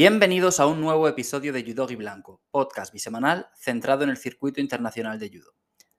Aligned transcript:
Bienvenidos 0.00 0.60
a 0.60 0.68
un 0.68 0.80
nuevo 0.80 1.08
episodio 1.08 1.52
de 1.52 1.64
Judogi 1.64 1.96
Blanco, 1.96 2.40
podcast 2.52 2.92
bisemanal 2.92 3.48
centrado 3.56 4.04
en 4.04 4.10
el 4.10 4.16
circuito 4.16 4.60
internacional 4.60 5.18
de 5.18 5.28
judo. 5.28 5.54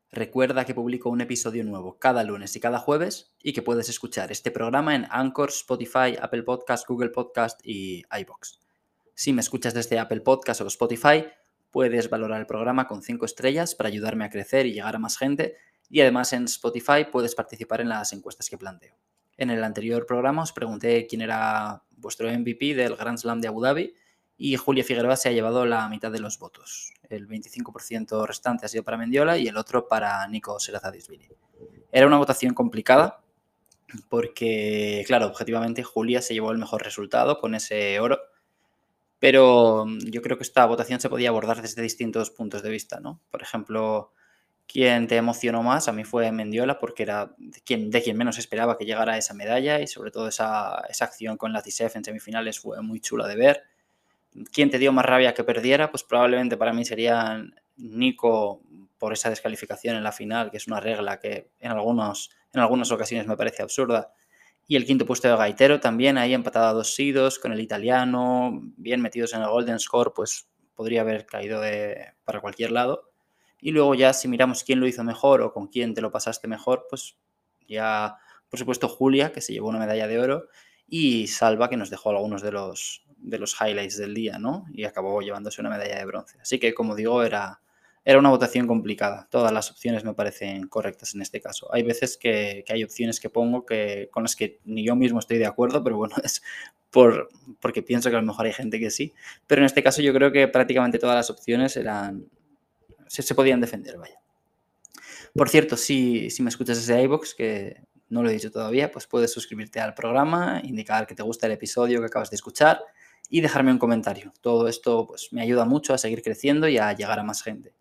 Recuerda 0.09 0.63
que 0.63 0.73
publico 0.73 1.09
un 1.09 1.19
episodio 1.19 1.65
nuevo 1.65 1.99
cada 1.99 2.23
lunes 2.23 2.55
y 2.55 2.61
cada 2.61 2.79
jueves 2.79 3.35
y 3.43 3.51
que 3.51 3.61
puedes 3.61 3.89
escuchar 3.89 4.31
este 4.31 4.51
programa 4.51 4.95
en 4.95 5.05
Anchor, 5.09 5.49
Spotify, 5.49 6.15
Apple 6.17 6.43
Podcast, 6.43 6.87
Google 6.87 7.09
Podcast 7.09 7.59
y 7.61 8.05
iBox. 8.21 8.61
Si 9.15 9.33
me 9.33 9.41
escuchas 9.41 9.73
desde 9.73 9.99
Apple 9.99 10.21
Podcast 10.21 10.61
o 10.61 10.67
Spotify, 10.67 11.25
puedes 11.69 12.09
valorar 12.09 12.39
el 12.39 12.47
programa 12.47 12.87
con 12.87 13.01
5 13.01 13.25
estrellas 13.25 13.75
para 13.75 13.89
ayudarme 13.89 14.23
a 14.23 14.29
crecer 14.29 14.65
y 14.65 14.71
llegar 14.71 14.95
a 14.95 14.99
más 14.99 15.17
gente 15.17 15.57
y 15.89 15.99
además 15.99 16.31
en 16.31 16.45
Spotify 16.45 17.05
puedes 17.11 17.35
participar 17.35 17.81
en 17.81 17.89
las 17.89 18.13
encuestas 18.13 18.49
que 18.49 18.57
planteo. 18.57 18.95
En 19.35 19.49
el 19.49 19.61
anterior 19.61 20.05
programa 20.05 20.43
os 20.43 20.53
pregunté 20.53 21.05
quién 21.05 21.21
era 21.21 21.83
vuestro 21.99 22.29
MVP 22.29 22.75
del 22.75 22.95
Grand 22.95 23.17
Slam 23.17 23.41
de 23.41 23.47
Abu 23.47 23.61
Dhabi 23.61 23.93
y 24.37 24.55
Julia 24.55 24.83
Figueroa 24.83 25.17
se 25.17 25.29
ha 25.29 25.31
llevado 25.33 25.65
la 25.65 25.87
mitad 25.89 26.11
de 26.11 26.19
los 26.19 26.39
votos. 26.39 26.93
El 27.09 27.27
25% 27.27 28.25
restante 28.25 28.65
ha 28.65 28.69
sido 28.69 28.83
para 28.83 28.97
Mendiola 28.97 29.37
y 29.37 29.47
el 29.47 29.57
otro 29.57 29.87
para 29.87 30.25
Nico 30.27 30.59
Serazadisvili. 30.59 31.27
Era 31.91 32.07
una 32.07 32.17
votación 32.17 32.53
complicada 32.53 33.21
porque, 34.07 35.03
claro, 35.07 35.27
objetivamente 35.27 35.83
Julia 35.83 36.21
se 36.21 36.33
llevó 36.33 36.51
el 36.51 36.57
mejor 36.57 36.83
resultado 36.83 37.39
con 37.39 37.55
ese 37.55 37.99
oro, 37.99 38.19
pero 39.19 39.85
yo 40.05 40.21
creo 40.21 40.37
que 40.37 40.43
esta 40.43 40.65
votación 40.65 41.01
se 41.01 41.09
podía 41.09 41.29
abordar 41.29 41.61
desde 41.61 41.81
distintos 41.81 42.29
puntos 42.31 42.63
de 42.63 42.69
vista, 42.69 42.99
¿no? 42.99 43.19
Por 43.31 43.41
ejemplo, 43.41 44.13
quien 44.71 45.07
te 45.07 45.15
emocionó 45.15 45.63
más 45.63 45.87
a 45.87 45.91
mí 45.91 46.03
fue 46.03 46.31
Mendiola 46.31 46.77
porque 46.77 47.01
era 47.01 47.33
de 47.39 47.59
quien, 47.61 47.89
de 47.89 48.03
quien 48.03 48.15
menos 48.15 48.37
esperaba 48.37 48.77
que 48.77 48.85
llegara 48.85 49.17
esa 49.17 49.33
medalla 49.33 49.81
y 49.81 49.87
sobre 49.87 50.11
todo 50.11 50.27
esa, 50.27 50.85
esa 50.87 51.05
acción 51.05 51.37
con 51.37 51.51
la 51.51 51.63
TISEF 51.63 51.95
en 51.95 52.03
semifinales 52.03 52.59
fue 52.59 52.79
muy 52.83 53.01
chula 53.01 53.27
de 53.27 53.35
ver. 53.35 53.63
Quien 54.53 54.69
te 54.69 54.77
dio 54.77 54.93
más 54.93 55.05
rabia 55.05 55.33
que 55.33 55.43
perdiera, 55.43 55.89
pues 55.89 56.03
probablemente 56.03 56.55
para 56.55 56.71
mí 56.71 56.85
sería 56.85 57.43
Nico 57.77 58.61
por 58.99 59.11
esa 59.11 59.31
descalificación 59.31 59.95
en 59.95 60.03
la 60.03 60.11
final, 60.11 60.51
que 60.51 60.57
es 60.57 60.67
una 60.67 60.79
regla 60.79 61.19
que 61.19 61.49
en, 61.59 61.71
algunos, 61.71 62.29
en 62.53 62.59
algunas 62.59 62.91
ocasiones 62.91 63.25
me 63.25 63.35
parece 63.35 63.63
absurda. 63.63 64.13
Y 64.67 64.75
el 64.75 64.85
quinto 64.85 65.07
puesto 65.07 65.27
de 65.27 65.35
Gaitero 65.35 65.79
también, 65.79 66.19
ahí 66.19 66.35
empatado 66.35 66.67
a 66.67 66.73
dos 66.73 66.93
sidos 66.93 67.39
con 67.39 67.53
el 67.53 67.59
italiano, 67.59 68.61
bien 68.77 69.01
metidos 69.01 69.33
en 69.33 69.41
el 69.41 69.49
Golden 69.49 69.79
Score, 69.79 70.13
pues 70.13 70.47
podría 70.75 71.01
haber 71.01 71.25
caído 71.25 71.59
de, 71.59 72.13
para 72.23 72.39
cualquier 72.39 72.69
lado. 72.69 73.08
Y 73.61 73.71
luego 73.71 73.95
ya 73.95 74.13
si 74.13 74.27
miramos 74.27 74.63
quién 74.63 74.79
lo 74.79 74.87
hizo 74.87 75.03
mejor 75.03 75.41
o 75.41 75.53
con 75.53 75.67
quién 75.67 75.93
te 75.93 76.01
lo 76.01 76.11
pasaste 76.11 76.47
mejor, 76.47 76.87
pues 76.89 77.17
ya, 77.67 78.17
por 78.49 78.59
supuesto, 78.59 78.87
Julia, 78.87 79.31
que 79.31 79.41
se 79.41 79.53
llevó 79.53 79.69
una 79.69 79.79
medalla 79.79 80.07
de 80.07 80.19
oro, 80.19 80.47
y 80.87 81.27
Salva, 81.27 81.69
que 81.69 81.77
nos 81.77 81.89
dejó 81.89 82.09
algunos 82.09 82.41
de 82.41 82.51
los, 82.51 83.03
de 83.17 83.37
los 83.37 83.55
highlights 83.59 83.97
del 83.97 84.13
día, 84.13 84.39
¿no? 84.39 84.65
Y 84.73 84.85
acabó 84.85 85.21
llevándose 85.21 85.61
una 85.61 85.69
medalla 85.69 85.97
de 85.97 86.05
bronce. 86.05 86.37
Así 86.41 86.59
que, 86.59 86.73
como 86.73 86.95
digo, 86.95 87.21
era, 87.21 87.61
era 88.03 88.17
una 88.17 88.29
votación 88.29 88.65
complicada. 88.65 89.27
Todas 89.29 89.51
las 89.51 89.69
opciones 89.69 90.03
me 90.03 90.15
parecen 90.15 90.67
correctas 90.67 91.13
en 91.13 91.21
este 91.21 91.41
caso. 91.41 91.71
Hay 91.73 91.83
veces 91.83 92.17
que, 92.17 92.65
hay 92.67 92.83
opciones 92.83 93.19
que 93.19 93.29
pongo 93.29 93.65
que, 93.65 94.09
con 94.11 94.23
las 94.23 94.35
que 94.35 94.59
ni 94.65 94.83
yo 94.83 94.95
mismo 94.95 95.19
estoy 95.19 95.37
de 95.37 95.45
acuerdo, 95.45 95.83
pero 95.83 95.97
bueno, 95.97 96.15
es 96.23 96.41
por, 96.89 97.29
porque 97.59 97.83
pienso 97.83 98.09
que 98.09 98.15
a 98.15 98.19
lo 98.19 98.25
mejor 98.25 98.47
hay 98.47 98.53
gente 98.53 98.79
que 98.79 98.89
sí. 98.89 99.13
Pero 99.45 99.61
en 99.61 99.67
este 99.67 99.83
caso 99.83 100.01
yo 100.01 100.13
creo 100.13 100.31
que 100.31 100.47
prácticamente 100.47 100.97
todas 100.97 101.15
las 101.15 101.29
opciones 101.29 101.77
eran, 101.77 102.25
se, 103.09 103.35
podían 103.35 103.59
defender, 103.59 103.97
vaya. 103.97 104.19
Por 105.33 105.49
cierto, 105.49 105.75
si, 105.77 106.29
si 106.29 106.43
me 106.43 106.49
escuchas 106.49 106.77
desde 106.77 107.01
iBox, 107.03 107.33
que 107.35 107.81
no 108.09 108.23
lo 108.23 108.29
he 108.29 108.33
dicho 108.33 108.51
todavía, 108.51 108.91
pues 108.91 109.07
puedes 109.07 109.31
suscribirte 109.31 109.79
al 109.79 109.93
programa, 109.93 110.61
indicar 110.63 111.07
que 111.07 111.15
te 111.15 111.23
gusta 111.23 111.47
el 111.47 111.53
episodio 111.53 111.99
que 111.99 112.07
acabas 112.07 112.29
de 112.29 112.35
escuchar 112.35 112.81
y 113.29 113.41
dejarme 113.41 113.71
un 113.71 113.79
comentario. 113.79 114.33
Todo 114.41 114.67
esto 114.67 115.05
pues, 115.07 115.29
me 115.31 115.41
ayuda 115.41 115.65
mucho 115.65 115.93
a 115.93 115.97
seguir 115.97 116.21
creciendo 116.21 116.67
y 116.67 116.77
a 116.77 116.93
llegar 116.93 117.19
a 117.19 117.23
más 117.23 117.43
gente. 117.43 117.73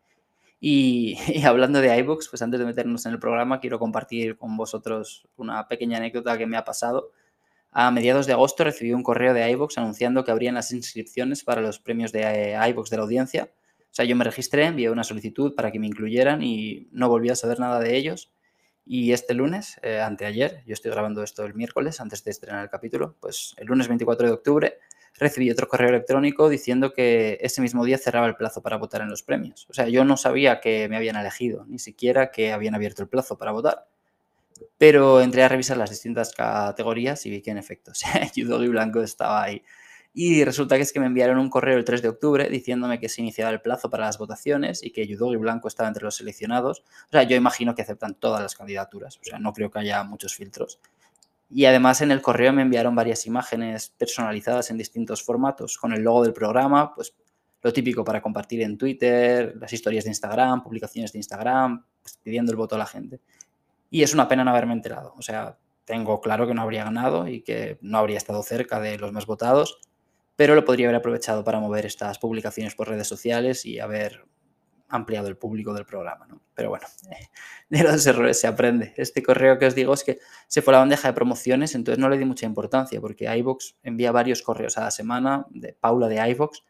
Y, 0.60 1.16
hablando 1.44 1.80
de 1.80 1.96
iBox, 1.98 2.28
pues 2.28 2.42
antes 2.42 2.60
de 2.60 2.66
meternos 2.66 3.06
en 3.06 3.12
el 3.12 3.18
programa, 3.18 3.60
quiero 3.60 3.78
compartir 3.78 4.36
con 4.36 4.56
vosotros 4.56 5.26
una 5.36 5.68
pequeña 5.68 5.98
anécdota 5.98 6.36
que 6.36 6.46
me 6.46 6.56
ha 6.56 6.64
pasado. 6.64 7.12
A 7.70 7.90
mediados 7.90 8.26
de 8.26 8.32
agosto 8.32 8.64
recibí 8.64 8.92
un 8.92 9.02
correo 9.02 9.34
de 9.34 9.50
iBox 9.50 9.78
anunciando 9.78 10.24
que 10.24 10.30
habrían 10.30 10.54
las 10.54 10.72
inscripciones 10.72 11.44
para 11.44 11.60
los 11.60 11.78
premios 11.78 12.12
de 12.12 12.58
iBox 12.70 12.90
de 12.90 12.96
la 12.96 13.02
audiencia 13.02 13.50
o 13.90 13.94
sea, 13.94 14.04
yo 14.04 14.16
me 14.16 14.24
registré, 14.24 14.64
envié 14.66 14.90
una 14.90 15.04
solicitud 15.04 15.54
para 15.54 15.72
que 15.72 15.78
me 15.78 15.86
incluyeran 15.86 16.42
y 16.42 16.88
no 16.92 17.08
volví 17.08 17.30
a 17.30 17.36
saber 17.36 17.58
nada 17.58 17.80
de 17.80 17.96
ellos. 17.96 18.32
Y 18.84 19.12
este 19.12 19.34
lunes, 19.34 19.78
eh, 19.82 20.00
anteayer, 20.00 20.62
yo 20.66 20.72
estoy 20.72 20.90
grabando 20.90 21.22
esto 21.22 21.44
el 21.44 21.54
miércoles 21.54 22.00
antes 22.00 22.24
de 22.24 22.30
estrenar 22.30 22.62
el 22.62 22.70
capítulo, 22.70 23.16
pues 23.20 23.54
el 23.58 23.66
lunes 23.66 23.88
24 23.88 24.26
de 24.26 24.32
octubre 24.32 24.78
recibí 25.18 25.50
otro 25.50 25.68
correo 25.68 25.88
electrónico 25.88 26.48
diciendo 26.48 26.92
que 26.92 27.38
ese 27.40 27.60
mismo 27.60 27.84
día 27.84 27.98
cerraba 27.98 28.26
el 28.26 28.36
plazo 28.36 28.62
para 28.62 28.76
votar 28.76 29.02
en 29.02 29.10
los 29.10 29.22
premios. 29.22 29.66
O 29.68 29.74
sea, 29.74 29.88
yo 29.88 30.04
no 30.04 30.16
sabía 30.16 30.60
que 30.60 30.88
me 30.88 30.96
habían 30.96 31.16
elegido, 31.16 31.66
ni 31.66 31.78
siquiera 31.78 32.30
que 32.30 32.52
habían 32.52 32.74
abierto 32.74 33.02
el 33.02 33.08
plazo 33.08 33.36
para 33.36 33.52
votar. 33.52 33.88
Pero 34.76 35.20
entré 35.20 35.42
a 35.42 35.48
revisar 35.48 35.76
las 35.76 35.90
distintas 35.90 36.32
categorías 36.32 37.24
y 37.26 37.30
vi 37.30 37.42
que 37.42 37.50
en 37.50 37.58
efecto, 37.58 37.90
o 37.92 37.94
sea, 37.94 38.30
Blanco 38.68 39.02
estaba 39.02 39.42
ahí. 39.42 39.62
Y 40.14 40.44
resulta 40.44 40.76
que 40.76 40.82
es 40.82 40.92
que 40.92 41.00
me 41.00 41.06
enviaron 41.06 41.38
un 41.38 41.50
correo 41.50 41.78
el 41.78 41.84
3 41.84 42.02
de 42.02 42.08
octubre 42.08 42.48
diciéndome 42.48 42.98
que 42.98 43.08
se 43.08 43.20
iniciaba 43.20 43.50
el 43.50 43.60
plazo 43.60 43.90
para 43.90 44.06
las 44.06 44.18
votaciones 44.18 44.82
y 44.82 44.90
que 44.90 45.02
y 45.02 45.14
Blanco 45.14 45.68
estaba 45.68 45.88
entre 45.88 46.04
los 46.04 46.16
seleccionados. 46.16 46.80
O 46.80 47.10
sea, 47.12 47.22
yo 47.22 47.36
imagino 47.36 47.74
que 47.74 47.82
aceptan 47.82 48.14
todas 48.14 48.42
las 48.42 48.56
candidaturas. 48.56 49.18
O 49.18 49.24
sea, 49.24 49.38
no 49.38 49.52
creo 49.52 49.70
que 49.70 49.78
haya 49.78 50.02
muchos 50.04 50.34
filtros. 50.34 50.80
Y 51.50 51.64
además 51.64 52.00
en 52.00 52.10
el 52.10 52.20
correo 52.20 52.52
me 52.52 52.62
enviaron 52.62 52.94
varias 52.94 53.26
imágenes 53.26 53.90
personalizadas 53.96 54.70
en 54.70 54.78
distintos 54.78 55.22
formatos 55.22 55.78
con 55.78 55.92
el 55.92 56.02
logo 56.02 56.22
del 56.22 56.32
programa, 56.32 56.94
pues 56.94 57.14
lo 57.62 57.72
típico 57.72 58.04
para 58.04 58.20
compartir 58.20 58.62
en 58.62 58.76
Twitter, 58.78 59.56
las 59.58 59.72
historias 59.72 60.04
de 60.04 60.10
Instagram, 60.10 60.62
publicaciones 60.62 61.12
de 61.12 61.18
Instagram, 61.18 61.84
pues, 62.02 62.18
pidiendo 62.22 62.52
el 62.52 62.56
voto 62.56 62.74
a 62.76 62.78
la 62.78 62.86
gente. 62.86 63.20
Y 63.90 64.02
es 64.02 64.14
una 64.14 64.28
pena 64.28 64.44
no 64.44 64.50
haberme 64.50 64.74
enterado. 64.74 65.14
O 65.16 65.22
sea, 65.22 65.58
tengo 65.84 66.20
claro 66.20 66.46
que 66.46 66.54
no 66.54 66.62
habría 66.62 66.84
ganado 66.84 67.26
y 67.26 67.40
que 67.40 67.78
no 67.80 67.98
habría 67.98 68.18
estado 68.18 68.42
cerca 68.42 68.78
de 68.78 68.98
los 68.98 69.12
más 69.12 69.26
votados, 69.26 69.80
pero 70.38 70.54
lo 70.54 70.64
podría 70.64 70.86
haber 70.86 71.00
aprovechado 71.00 71.42
para 71.42 71.58
mover 71.58 71.84
estas 71.84 72.20
publicaciones 72.20 72.76
por 72.76 72.88
redes 72.88 73.08
sociales 73.08 73.66
y 73.66 73.80
haber 73.80 74.24
ampliado 74.88 75.26
el 75.26 75.36
público 75.36 75.74
del 75.74 75.84
programa. 75.84 76.28
¿no? 76.28 76.40
Pero 76.54 76.68
bueno, 76.68 76.86
de 77.68 77.82
los 77.82 78.06
errores 78.06 78.38
se 78.38 78.46
aprende. 78.46 78.94
Este 78.96 79.20
correo 79.20 79.58
que 79.58 79.66
os 79.66 79.74
digo 79.74 79.92
es 79.92 80.04
que 80.04 80.20
se 80.46 80.62
fue 80.62 80.72
a 80.72 80.76
la 80.76 80.78
bandeja 80.78 81.08
de 81.08 81.14
promociones, 81.14 81.74
entonces 81.74 81.98
no 81.98 82.08
le 82.08 82.18
di 82.18 82.24
mucha 82.24 82.46
importancia 82.46 83.00
porque 83.00 83.24
iVox 83.36 83.78
envía 83.82 84.12
varios 84.12 84.40
correos 84.42 84.78
a 84.78 84.82
la 84.82 84.92
semana 84.92 85.44
de 85.50 85.72
Paula 85.72 86.06
de 86.06 86.30
iVox 86.30 86.62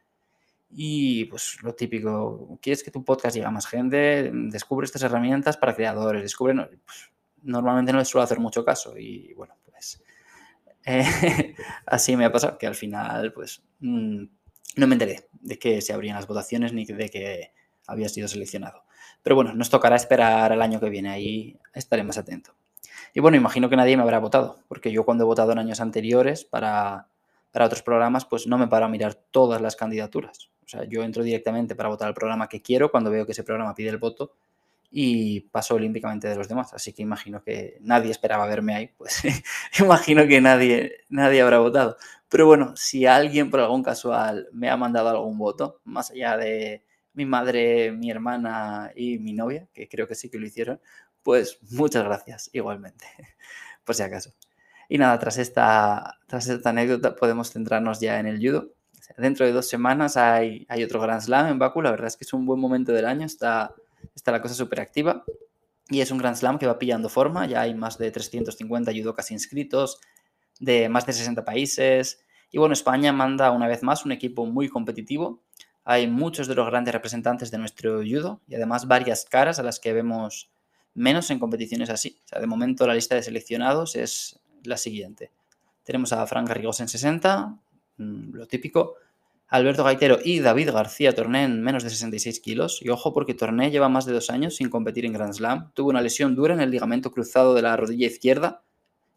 y 0.71 1.27
pues 1.27 1.59
lo 1.63 1.75
típico, 1.75 2.59
quieres 2.63 2.83
que 2.83 2.91
tu 2.91 3.05
podcast 3.05 3.35
llegue 3.35 3.49
a 3.49 3.51
más 3.51 3.67
gente, 3.67 4.31
descubre 4.33 4.87
estas 4.87 5.03
herramientas 5.03 5.59
para 5.59 5.75
creadores, 5.75 6.23
descubre, 6.23 6.55
pues, 6.55 7.11
normalmente 7.43 7.93
no 7.93 7.99
les 7.99 8.09
suelo 8.09 8.25
hacer 8.25 8.41
mucho 8.41 8.65
caso 8.65 8.97
y 8.97 9.35
bueno, 9.35 9.53
eh, 10.85 11.05
así 11.87 12.17
me 12.17 12.25
ha 12.25 12.33
pasado 12.33 12.59
que 12.59 12.67
al 12.67 12.75
final, 12.75 13.33
pues, 13.33 13.63
mm, 13.81 14.25
no 14.77 14.87
me 14.87 14.95
enteré 14.95 15.29
de 15.33 15.59
que 15.59 15.81
se 15.81 15.93
abrían 15.93 16.17
las 16.17 16.27
votaciones 16.27 16.73
ni 16.73 16.85
de 16.85 17.09
que 17.09 17.53
había 17.87 18.09
sido 18.09 18.29
seleccionado. 18.29 18.85
Pero 19.23 19.37
bueno, 19.37 19.55
nos 19.55 19.71
tocará 19.71 19.97
esperar 19.97 20.53
al 20.53 20.63
año 20.63 20.81
que 20.81 20.91
viene, 20.91 21.11
ahí 21.11 21.59
estaré 21.75 22.03
más 22.05 22.19
atento. 22.19 22.55
Y 23.15 23.21
bueno, 23.21 23.37
imagino 23.37 23.69
que 23.69 23.77
nadie 23.77 23.97
me 23.97 24.03
habrá 24.03 24.19
votado, 24.19 24.63
porque 24.69 24.93
yo 24.93 25.05
cuando 25.05 25.25
he 25.25 25.27
votado 25.27 25.53
en 25.53 25.59
años 25.59 25.81
anteriores 25.81 26.45
para, 26.45 27.09
para 27.51 27.65
otros 27.65 27.83
programas, 27.83 28.25
pues 28.25 28.47
no 28.47 28.59
me 28.59 28.69
paro 28.69 28.87
a 28.87 28.89
mirar 28.89 29.15
todas 29.15 29.61
las 29.61 29.77
candidaturas. 29.77 30.51
O 30.65 30.69
sea, 30.69 30.85
yo 30.85 31.03
entro 31.03 31.23
directamente 31.23 31.75
para 31.75 31.89
votar 31.89 32.09
el 32.09 32.15
programa 32.15 32.49
que 32.49 32.61
quiero 32.61 32.91
cuando 32.91 33.11
veo 33.11 33.25
que 33.25 33.33
ese 33.33 33.45
programa 33.45 33.75
pide 33.75 33.89
el 33.89 33.99
voto 33.99 34.35
y 34.91 35.41
pasó 35.41 35.75
olímpicamente 35.75 36.29
de 36.29 36.37
los 36.37 36.49
demás. 36.49 36.73
Así 36.75 36.93
que 36.93 37.03
imagino 37.03 37.43
que 37.43 37.79
nadie 37.81 38.11
esperaba 38.11 38.47
verme 38.47 38.75
ahí, 38.75 38.87
pues 38.97 39.23
imagino 39.81 40.27
que 40.27 40.41
nadie, 40.41 41.05
nadie 41.09 41.43
habrá 41.43 41.59
votado. 41.59 41.97
Pero 42.29 42.47
bueno, 42.47 42.77
si 42.77 43.07
alguien 43.07 43.51
por 43.51 43.61
algún 43.61 43.83
casual 43.83 44.49
me 44.53 44.71
ha 44.71 44.77
mandado 44.77 45.09
algún 45.09 45.39
voto, 45.39 45.81
más 45.85 46.11
allá 46.11 46.37
de 46.37 46.85
mi 47.15 47.25
madre, 47.27 47.93
mi 47.93 48.11
hermana 48.11 48.93
y 48.95 49.19
mi 49.19 49.33
novia, 49.33 49.69
que 49.73 49.89
creo 49.89 50.07
que 50.07 50.15
sí 50.15 50.31
que 50.31 50.39
lo 50.39 50.47
hicieron, 50.47 50.81
pues 51.23 51.59
muchas 51.71 52.05
gracias 52.05 52.51
igualmente, 52.53 53.07
por 53.85 53.95
si 53.95 54.03
acaso. 54.03 54.35
Y 54.89 54.99
nada, 54.99 55.19
tras 55.19 55.39
esta, 55.39 56.19
tras 56.27 56.49
esta 56.49 56.71
anécdota 56.71 57.15
podemos 57.15 57.53
centrarnos 57.53 58.01
ya 58.01 58.19
en 58.21 58.27
el 58.27 58.39
judo. 58.39 58.73
Dentro 59.17 59.47
de 59.47 59.53
dos 59.53 59.69
semanas 59.69 60.17
hay, 60.17 60.67
hay 60.69 60.85
otro 60.85 61.01
Grand 61.01 61.21
Slam 61.21 61.49
en 61.49 61.59
Baku, 61.59 61.83
la 61.83 61.91
verdad 61.91 62.09
es 62.09 62.17
que 62.17 62.25
es 62.25 62.33
un 62.33 62.47
buen 62.47 62.61
momento 62.61 62.93
del 62.93 63.07
año, 63.07 63.27
está 63.27 63.75
está 64.15 64.33
la 64.33 64.43
cosa 64.43 64.55
súper 64.55 64.81
activa. 64.81 65.25
Y 65.89 66.01
es 66.01 66.11
un 66.11 66.19
Grand 66.19 66.37
Slam 66.37 66.59
que 66.59 66.67
va 66.67 66.79
pillando 66.79 67.09
forma. 67.09 67.47
Ya 67.47 67.63
hay 67.63 67.75
más 67.75 67.99
de 67.99 68.11
350 68.11 68.93
judokas 68.93 69.31
inscritos, 69.31 70.01
de 70.61 70.89
más 70.89 71.07
de 71.07 71.13
60 71.15 71.45
países. 71.45 72.21
Y 72.51 72.59
bueno, 72.59 72.73
España 72.73 73.13
manda 73.13 73.51
una 73.51 73.69
vez 73.69 73.83
más 73.83 74.05
un 74.05 74.13
equipo 74.13 74.47
muy 74.47 74.69
competitivo. 74.69 75.43
Hay 75.85 76.07
muchos 76.07 76.47
de 76.49 76.55
los 76.55 76.67
grandes 76.67 76.93
representantes 76.93 77.51
de 77.51 77.59
nuestro 77.59 78.03
judo 78.03 78.43
y 78.47 78.55
además 78.55 78.87
varias 78.87 79.25
caras 79.25 79.59
a 79.59 79.63
las 79.63 79.81
que 79.81 79.95
vemos 79.95 80.51
menos 80.95 81.31
en 81.31 81.39
competiciones 81.39 81.89
así. 81.89 82.21
O 82.37 82.41
de 82.41 82.47
momento 82.47 82.87
la 82.87 82.95
lista 82.95 83.15
de 83.15 83.23
seleccionados 83.23 83.97
es 83.97 84.39
la 84.65 84.77
siguiente. 84.77 85.31
Tenemos 85.85 86.13
a 86.13 86.27
Fran 86.27 86.45
Garrigós 86.45 86.81
en 86.81 86.89
60, 86.89 87.57
mm, 87.97 88.35
lo 88.35 88.47
típico. 88.47 88.97
Alberto 89.51 89.83
Gaitero 89.83 90.19
y 90.23 90.41
David 90.41 90.73
García 90.73 91.15
Torné 91.15 91.45
en 91.45 91.63
menos 91.63 91.83
de 91.83 91.89
66 91.89 92.41
kilos. 92.41 92.81
Y 92.83 92.91
ojo 92.91 93.15
porque 93.15 93.33
Torné 93.33 93.71
lleva 93.71 93.89
más 93.89 94.05
de 94.05 94.13
dos 94.13 94.29
años 94.29 94.57
sin 94.57 94.69
competir 94.69 95.07
en 95.07 95.15
Grand 95.15 95.33
Slam. 95.33 95.73
Tuvo 95.73 95.89
una 95.89 96.03
lesión 96.03 96.35
dura 96.35 96.53
en 96.53 96.61
el 96.61 96.71
ligamento 96.71 97.11
cruzado 97.11 97.55
de 97.55 97.63
la 97.63 97.77
rodilla 97.77 98.07
izquierda. 98.07 98.63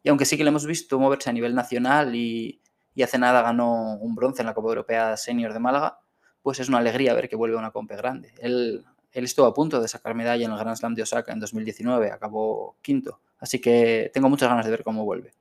Y 0.04 0.10
aunque 0.10 0.26
sí 0.26 0.38
que 0.38 0.44
le 0.44 0.50
hemos 0.50 0.66
visto 0.66 0.98
moverse 1.00 1.30
a 1.30 1.34
nivel 1.34 1.54
nacional 1.54 2.16
y, 2.16 2.62
y 2.96 3.04
hace 3.04 3.18
nada 3.18 3.42
ganó 3.42 3.96
un 3.98 4.16
bronce 4.16 4.42
en 4.42 4.48
la 4.48 4.54
Copa 4.54 4.70
Europea 4.70 5.18
Senior 5.18 5.52
de 5.54 5.60
Málaga, 5.60 6.00
pues 6.42 6.60
es 6.60 6.70
una 6.70 6.78
alegría 6.78 7.14
ver 7.14 7.28
que 7.28 7.36
vuelve 7.36 7.58
a 7.58 7.60
una 7.60 7.72
compe 7.72 7.98
grande. 7.98 8.34
Él, 8.40 8.86
él 9.12 9.24
estuvo 9.26 9.46
a 9.46 9.54
punto 9.54 9.82
de 9.82 9.88
sacar 9.90 10.16
medalla 10.16 10.46
en 10.46 10.52
el 10.52 10.58
Grand 10.58 10.78
Slam 10.78 10.96
de 10.96 11.04
Osaka 11.04 11.34
en 11.34 11.40
2019, 11.40 12.10
acabó 12.10 12.78
quinto. 12.82 13.20
Así 13.38 13.60
que 13.60 14.10
tengo 14.14 14.30
muchas 14.30 14.50
ganas 14.50 14.66
de 14.66 14.72
ver 14.72 14.84
cómo 14.84 15.04
vuelve. 15.04 15.34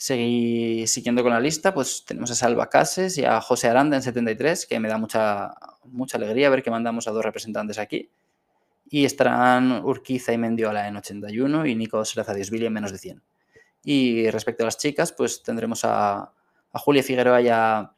Seguí 0.00 0.86
siguiendo 0.86 1.22
con 1.22 1.30
la 1.30 1.40
lista, 1.40 1.74
pues 1.74 2.06
tenemos 2.06 2.30
a 2.30 2.34
Salva 2.34 2.70
Cases 2.70 3.18
y 3.18 3.26
a 3.26 3.38
José 3.42 3.68
Aranda 3.68 3.98
en 3.98 4.02
73, 4.02 4.64
que 4.64 4.80
me 4.80 4.88
da 4.88 4.96
mucha, 4.96 5.52
mucha 5.84 6.16
alegría 6.16 6.48
ver 6.48 6.62
que 6.62 6.70
mandamos 6.70 7.06
a 7.06 7.10
dos 7.10 7.22
representantes 7.22 7.78
aquí. 7.78 8.10
Y 8.88 9.04
estarán 9.04 9.84
Urquiza 9.84 10.32
y 10.32 10.38
Mendiola 10.38 10.88
en 10.88 10.96
81 10.96 11.66
y 11.66 11.74
Nico 11.74 12.02
Serrazadiosvili 12.02 12.64
en 12.64 12.72
menos 12.72 12.92
de 12.92 12.98
100. 12.98 13.22
Y 13.84 14.30
respecto 14.30 14.64
a 14.64 14.68
las 14.68 14.78
chicas, 14.78 15.12
pues 15.12 15.42
tendremos 15.42 15.84
a, 15.84 16.32
a 16.72 16.78
Julia 16.78 17.02
Figueroa 17.02 17.42
y 17.42 17.48
a 17.48 17.92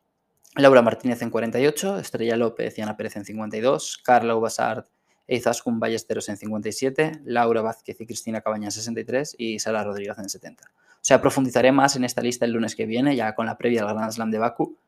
Laura 0.56 0.82
Martínez 0.82 1.22
en 1.22 1.30
48, 1.30 2.00
Estrella 2.00 2.36
López 2.36 2.76
y 2.78 2.82
Ana 2.82 2.96
Pérez 2.96 3.14
en 3.14 3.24
52, 3.24 3.98
Carla 4.02 4.34
Ubasart 4.34 4.88
e 5.28 5.36
Izaskun 5.36 5.78
Ballesteros 5.78 6.28
en 6.28 6.36
57, 6.36 7.20
Laura 7.26 7.62
Vázquez 7.62 8.00
y 8.00 8.06
Cristina 8.06 8.40
Cabaña 8.40 8.66
en 8.66 8.72
63 8.72 9.36
y 9.38 9.60
Sara 9.60 9.84
Rodríguez 9.84 10.18
en 10.18 10.28
70. 10.28 10.68
O 11.02 11.04
sea, 11.04 11.20
profundizaré 11.20 11.72
más 11.72 11.96
en 11.96 12.04
esta 12.04 12.22
lista 12.22 12.44
el 12.44 12.52
lunes 12.52 12.76
que 12.76 12.86
viene, 12.86 13.16
ya 13.16 13.34
con 13.34 13.46
la 13.46 13.58
previa 13.58 13.82
al 13.82 13.92
Grand 13.92 14.12
Slam 14.12 14.30
de 14.30 14.38
Baku, 14.38 14.78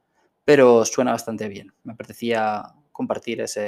pero 0.44 0.84
suena 0.84 1.10
bastante 1.10 1.48
bien. 1.48 1.74
Me 1.82 1.94
apetecía 1.94 2.62
compartir 2.92 3.40
esa 3.40 3.58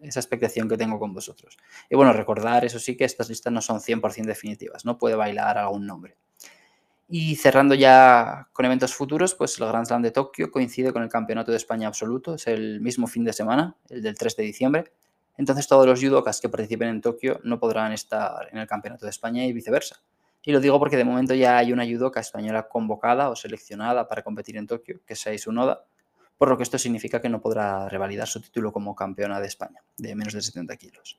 expectación 0.00 0.68
que 0.68 0.76
tengo 0.76 1.00
con 1.00 1.12
vosotros. 1.12 1.58
Y 1.90 1.96
bueno, 1.96 2.12
recordar, 2.12 2.64
eso 2.64 2.78
sí, 2.78 2.96
que 2.96 3.04
estas 3.04 3.28
listas 3.28 3.52
no 3.52 3.60
son 3.60 3.80
100% 3.80 4.26
definitivas, 4.26 4.84
no 4.84 4.96
puede 4.96 5.16
bailar 5.16 5.58
algún 5.58 5.86
nombre. 5.86 6.16
Y 7.08 7.34
cerrando 7.34 7.74
ya 7.74 8.48
con 8.52 8.64
eventos 8.64 8.94
futuros, 8.94 9.34
pues 9.34 9.58
el 9.58 9.66
Grand 9.66 9.86
Slam 9.86 10.02
de 10.02 10.12
Tokio 10.12 10.52
coincide 10.52 10.92
con 10.92 11.02
el 11.02 11.08
Campeonato 11.08 11.50
de 11.50 11.56
España 11.56 11.88
Absoluto, 11.88 12.36
es 12.36 12.46
el 12.46 12.80
mismo 12.80 13.08
fin 13.08 13.24
de 13.24 13.32
semana, 13.32 13.74
el 13.88 14.02
del 14.02 14.16
3 14.16 14.36
de 14.36 14.42
diciembre. 14.44 14.92
Entonces 15.36 15.66
todos 15.66 15.84
los 15.84 16.00
judokas 16.00 16.40
que 16.40 16.48
participen 16.48 16.88
en 16.88 17.00
Tokio 17.00 17.40
no 17.42 17.58
podrán 17.58 17.92
estar 17.92 18.48
en 18.52 18.58
el 18.58 18.68
Campeonato 18.68 19.04
de 19.04 19.10
España 19.10 19.44
y 19.44 19.52
viceversa. 19.52 20.00
Y 20.46 20.52
lo 20.52 20.60
digo 20.60 20.78
porque 20.78 20.96
de 20.96 21.04
momento 21.04 21.34
ya 21.34 21.58
hay 21.58 21.72
una 21.72 21.84
judoka 21.84 22.20
española 22.20 22.68
convocada 22.68 23.30
o 23.30 23.34
seleccionada 23.34 24.06
para 24.06 24.22
competir 24.22 24.56
en 24.56 24.68
Tokio, 24.68 25.00
que 25.04 25.14
es 25.14 25.46
Unoda, 25.48 25.84
por 26.38 26.48
lo 26.48 26.56
que 26.56 26.62
esto 26.62 26.78
significa 26.78 27.20
que 27.20 27.28
no 27.28 27.40
podrá 27.40 27.88
revalidar 27.88 28.28
su 28.28 28.40
título 28.40 28.72
como 28.72 28.94
campeona 28.94 29.40
de 29.40 29.48
España, 29.48 29.82
de 29.98 30.14
menos 30.14 30.34
de 30.34 30.42
70 30.42 30.76
kilos. 30.76 31.18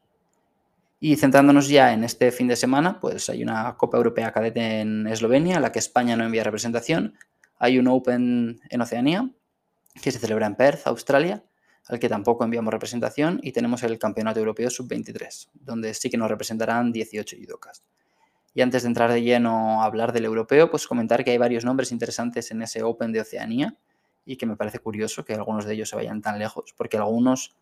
Y 1.02 1.18
centrándonos 1.18 1.68
ya 1.68 1.92
en 1.92 2.06
este 2.06 2.32
fin 2.32 2.48
de 2.48 2.56
semana, 2.56 3.02
pues 3.02 3.30
hay 3.30 3.44
una 3.44 3.76
Copa 3.76 3.98
Europea 3.98 4.32
Cadete 4.32 4.80
en 4.80 5.06
Eslovenia, 5.08 5.58
a 5.58 5.60
la 5.60 5.74
que 5.74 5.80
España 5.80 6.16
no 6.16 6.24
envía 6.24 6.46
representación. 6.46 7.16
Hay 7.60 7.78
un 7.80 7.90
Open 7.90 8.62
en 8.70 8.82
Oceanía, 8.82 9.30
que 10.02 10.12
se 10.14 10.20
celebra 10.20 10.48
en 10.48 10.56
Perth, 10.56 10.88
Australia, 10.88 11.44
al 11.88 12.00
que 12.00 12.08
tampoco 12.08 12.46
enviamos 12.46 12.72
representación. 12.74 13.42
Y 13.44 13.52
tenemos 13.52 13.84
el 13.84 14.00
Campeonato 14.00 14.40
Europeo 14.40 14.70
Sub-23, 14.70 15.50
donde 15.54 15.94
sí 15.94 16.10
que 16.10 16.18
nos 16.18 16.30
representarán 16.30 16.94
18 16.94 17.36
judokas. 17.38 17.84
Y 18.58 18.62
antes 18.64 18.82
de 18.82 18.88
entrar 18.88 19.12
de 19.12 19.22
lleno 19.22 19.84
a 19.84 19.86
hablar 19.86 20.14
del 20.14 20.26
europeo, 20.26 20.72
pues 20.72 20.88
comentar 20.88 21.24
que 21.24 21.30
hay 21.30 21.38
varios 21.38 21.64
nombres 21.64 21.92
interesantes 21.92 22.50
en 22.50 22.64
ese 22.64 22.82
Open 22.82 23.12
de 23.12 23.22
Oceanía 23.22 23.76
y 24.26 24.36
que 24.36 24.48
me 24.48 24.56
parece 24.56 24.80
curioso 24.80 25.24
que 25.24 25.36
algunos 25.36 25.66
de 25.66 25.76
ellos 25.76 25.90
se 25.90 25.96
vayan 25.96 26.24
tan 26.24 26.40
lejos, 26.40 26.74
porque 26.76 26.98
algunos 26.98 27.56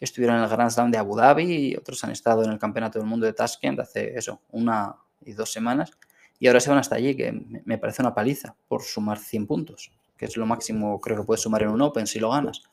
estuvieron 0.00 0.38
en 0.38 0.42
el 0.42 0.48
Grand 0.48 0.72
Slam 0.72 0.90
de 0.90 0.98
Abu 0.98 1.14
Dhabi 1.14 1.44
y 1.44 1.76
otros 1.76 2.02
han 2.02 2.10
estado 2.10 2.42
en 2.42 2.50
el 2.50 2.58
Campeonato 2.58 2.98
del 2.98 3.06
Mundo 3.06 3.26
de 3.26 3.32
Tashkent 3.32 3.78
hace 3.78 4.18
eso, 4.18 4.40
una 4.50 4.96
y 5.24 5.34
dos 5.34 5.52
semanas, 5.52 5.92
y 6.40 6.48
ahora 6.48 6.58
se 6.58 6.68
van 6.68 6.80
hasta 6.80 6.96
allí, 6.96 7.14
que 7.14 7.30
me 7.64 7.78
parece 7.78 8.02
una 8.02 8.12
paliza 8.12 8.56
por 8.66 8.82
sumar 8.82 9.20
100 9.20 9.46
puntos, 9.46 9.92
que 10.16 10.24
es 10.24 10.36
lo 10.36 10.46
máximo 10.46 11.00
creo 11.00 11.18
que 11.18 11.22
puedes 11.22 11.42
sumar 11.42 11.62
en 11.62 11.68
un 11.68 11.80
Open 11.80 12.08
si 12.08 12.18
lo 12.18 12.30
ganas. 12.30 12.64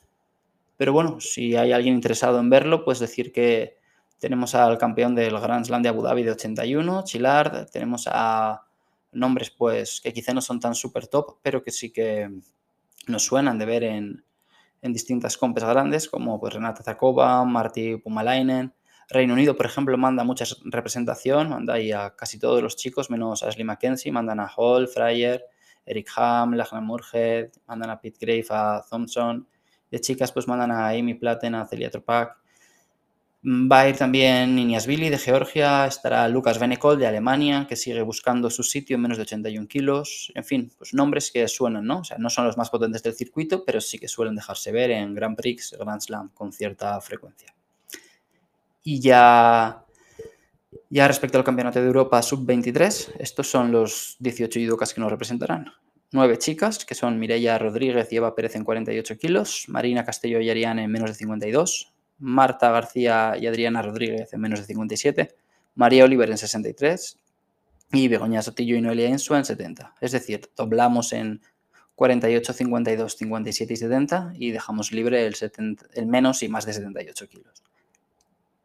Pero 0.78 0.94
bueno, 0.94 1.22
si 1.22 1.56
hay 1.56 1.74
alguien 1.74 1.94
interesado 1.94 2.40
en 2.40 2.50
verlo, 2.50 2.84
pues 2.84 2.98
decir 2.98 3.32
que 3.32 3.77
tenemos 4.20 4.56
al 4.56 4.78
campeón 4.78 5.16
del 5.16 5.40
Grand 5.40 5.66
Slam 5.66 5.84
de 5.84 5.90
Abu 5.90 6.02
Dhabi 6.02 6.24
de 6.24 6.32
81, 6.32 7.04
Chilard. 7.04 7.70
Tenemos 7.70 8.06
a 8.12 8.64
nombres 9.12 9.52
pues 9.52 10.02
que 10.02 10.14
quizá 10.14 10.34
no 10.34 10.42
son 10.42 10.60
tan 10.60 10.76
super 10.76 11.08
top, 11.08 11.38
pero 11.42 11.64
que 11.64 11.72
sí 11.72 11.92
que 11.92 12.30
nos 13.08 13.24
suenan 13.24 13.58
de 13.58 13.66
ver 13.66 13.84
en, 13.84 14.24
distintas 14.82 15.38
compes 15.38 15.66
grandes, 15.66 16.08
como 16.08 16.40
pues 16.40 16.54
Renata 16.54 16.82
Zakova, 16.82 17.44
Marty 17.44 17.98
Pumalainen. 17.98 18.74
Reino 19.10 19.34
Unido, 19.34 19.58
por 19.58 19.66
ejemplo, 19.66 19.98
manda 19.98 20.24
mucha 20.24 20.46
representación, 20.64 21.50
manda 21.50 21.74
ahí 21.74 21.92
a 21.92 22.16
casi 22.16 22.40
todos 22.40 22.62
los 22.64 22.78
chicos, 22.78 23.10
menos 23.10 23.44
a 23.44 23.48
Ashley 23.48 23.66
Mackenzie, 23.66 24.14
mandan 24.14 24.40
a 24.40 24.48
Hall, 24.48 24.88
Fryer, 24.88 25.44
Eric 25.86 26.08
Ham, 26.16 26.54
Lachlan 26.54 26.86
Murhead, 26.86 27.50
mandan 27.68 27.90
a 27.90 28.00
Pete 28.00 28.18
Grave, 28.20 28.46
a 28.50 28.82
Thompson. 28.90 29.46
De 29.92 30.00
chicas, 30.00 30.32
pues 30.32 30.48
mandan 30.48 30.72
a 30.72 30.90
Amy 30.90 31.16
Platten, 31.16 31.56
a 31.56 31.66
Celia 31.66 31.90
Tropak. 31.90 32.38
Va 33.44 33.82
a 33.82 33.90
ir 33.90 33.96
también 33.96 34.56
Billy 34.56 35.10
de 35.10 35.18
Georgia, 35.18 35.86
estará 35.86 36.28
Lucas 36.28 36.58
Benecol 36.58 36.98
de 36.98 37.06
Alemania, 37.06 37.68
que 37.70 37.76
sigue 37.76 38.02
buscando 38.02 38.50
su 38.50 38.64
sitio 38.64 38.96
en 38.96 39.04
menos 39.04 39.18
de 39.18 39.24
81 39.24 39.68
kilos. 39.68 40.32
En 40.34 40.44
fin, 40.44 40.72
pues 40.76 40.94
nombres 40.96 41.32
que 41.32 41.48
suenan, 41.48 41.86
¿no? 41.86 42.00
O 42.00 42.04
sea, 42.04 42.18
no 42.18 42.32
son 42.32 42.46
los 42.46 42.58
más 42.58 42.72
potentes 42.72 43.04
del 43.04 43.14
circuito, 43.14 43.64
pero 43.64 43.80
sí 43.80 44.00
que 44.00 44.08
suelen 44.08 44.36
dejarse 44.36 44.72
ver 44.72 44.90
en 44.90 45.14
Grand 45.14 45.38
Prix, 45.38 45.76
Grand 45.80 46.02
Slam 46.02 46.30
con 46.34 46.52
cierta 46.52 47.00
frecuencia. 47.00 47.54
Y 48.84 49.00
ya, 49.02 49.86
ya 50.90 51.08
respecto 51.08 51.38
al 51.38 51.44
Campeonato 51.44 51.80
de 51.80 51.86
Europa 51.86 52.22
Sub-23, 52.22 53.14
estos 53.20 53.48
son 53.50 53.72
los 53.72 54.18
18 54.20 54.60
judokas 54.60 54.94
que 54.94 55.02
nos 55.02 55.12
representarán. 55.12 55.72
Nueve 56.12 56.38
chicas, 56.40 56.86
que 56.86 56.96
son 56.96 57.20
Mireia 57.20 57.58
Rodríguez 57.60 58.12
y 58.12 58.16
Eva 58.16 58.34
Pérez 58.34 58.56
en 58.56 58.64
48 58.64 59.18
kilos, 59.18 59.66
Marina 59.68 60.04
Castelló 60.04 60.40
y 60.40 60.50
Ariane 60.50 60.84
en 60.84 60.92
menos 60.92 61.12
de 61.12 61.16
52, 61.16 61.94
Marta 62.20 62.72
García 62.72 63.36
y 63.40 63.48
Adriana 63.48 63.82
Rodríguez 63.82 64.34
en 64.34 64.42
menos 64.42 64.60
de 64.60 64.66
57, 64.66 65.36
María 65.76 66.06
Oliver 66.06 66.30
en 66.30 66.38
63 66.38 67.18
y 67.92 68.08
Begoña 68.08 68.42
Sotillo 68.42 68.76
y 68.76 68.82
Noelia 68.82 69.08
Insua 69.08 69.38
en 69.38 69.46
70. 69.46 69.96
Es 70.02 70.12
decir, 70.12 70.50
doblamos 70.56 71.14
en 71.14 71.42
48, 71.96 72.54
52, 72.54 73.18
57 73.18 73.74
y 73.74 73.78
70 73.78 74.34
y 74.36 74.52
dejamos 74.52 74.92
libre 74.92 75.26
el, 75.26 76.08
menos 76.08 76.44
y 76.44 76.50
más 76.50 76.66
de 76.66 76.74
78 76.74 77.28
kilos. 77.28 77.64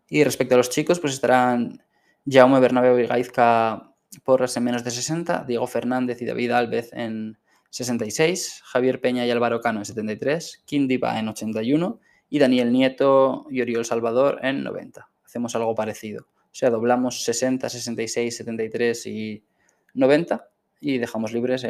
Y 0.08 0.24
respecto 0.24 0.54
a 0.54 0.58
los 0.58 0.70
chicos, 0.70 1.00
pues 1.00 1.14
estarán 1.14 1.82
Jaume 2.26 2.60
Bernabeu 2.60 2.98
y 2.98 3.06
Gaizka 3.06 3.90
Porras 4.24 4.56
en 4.58 4.64
menos 4.64 4.84
de 4.84 4.90
60, 4.90 5.44
Diego 5.48 5.66
Fernández 5.66 6.20
y 6.20 6.26
David 6.26 6.50
Alves 6.50 6.90
en 6.92 7.38
66, 7.70 8.60
Javier 8.64 9.00
Peña 9.00 9.24
y 9.24 9.30
Álvaro 9.30 9.62
Cano 9.62 9.78
en 9.78 9.86
73, 9.86 10.62
Kindiva 10.66 11.18
en 11.18 11.28
81 11.28 11.98
y 12.32 12.38
Daniel 12.38 12.72
Nieto 12.72 13.44
y 13.50 13.60
Oriol 13.60 13.84
Salvador 13.84 14.38
en 14.42 14.64
90. 14.64 15.06
Hacemos 15.22 15.54
algo 15.54 15.74
parecido. 15.74 16.28
O 16.44 16.54
sea, 16.54 16.70
doblamos 16.70 17.24
60, 17.24 17.68
66, 17.68 18.34
73 18.34 19.06
y 19.06 19.44
90 19.92 20.48
y 20.80 20.96
dejamos 20.96 21.34
libres 21.34 21.66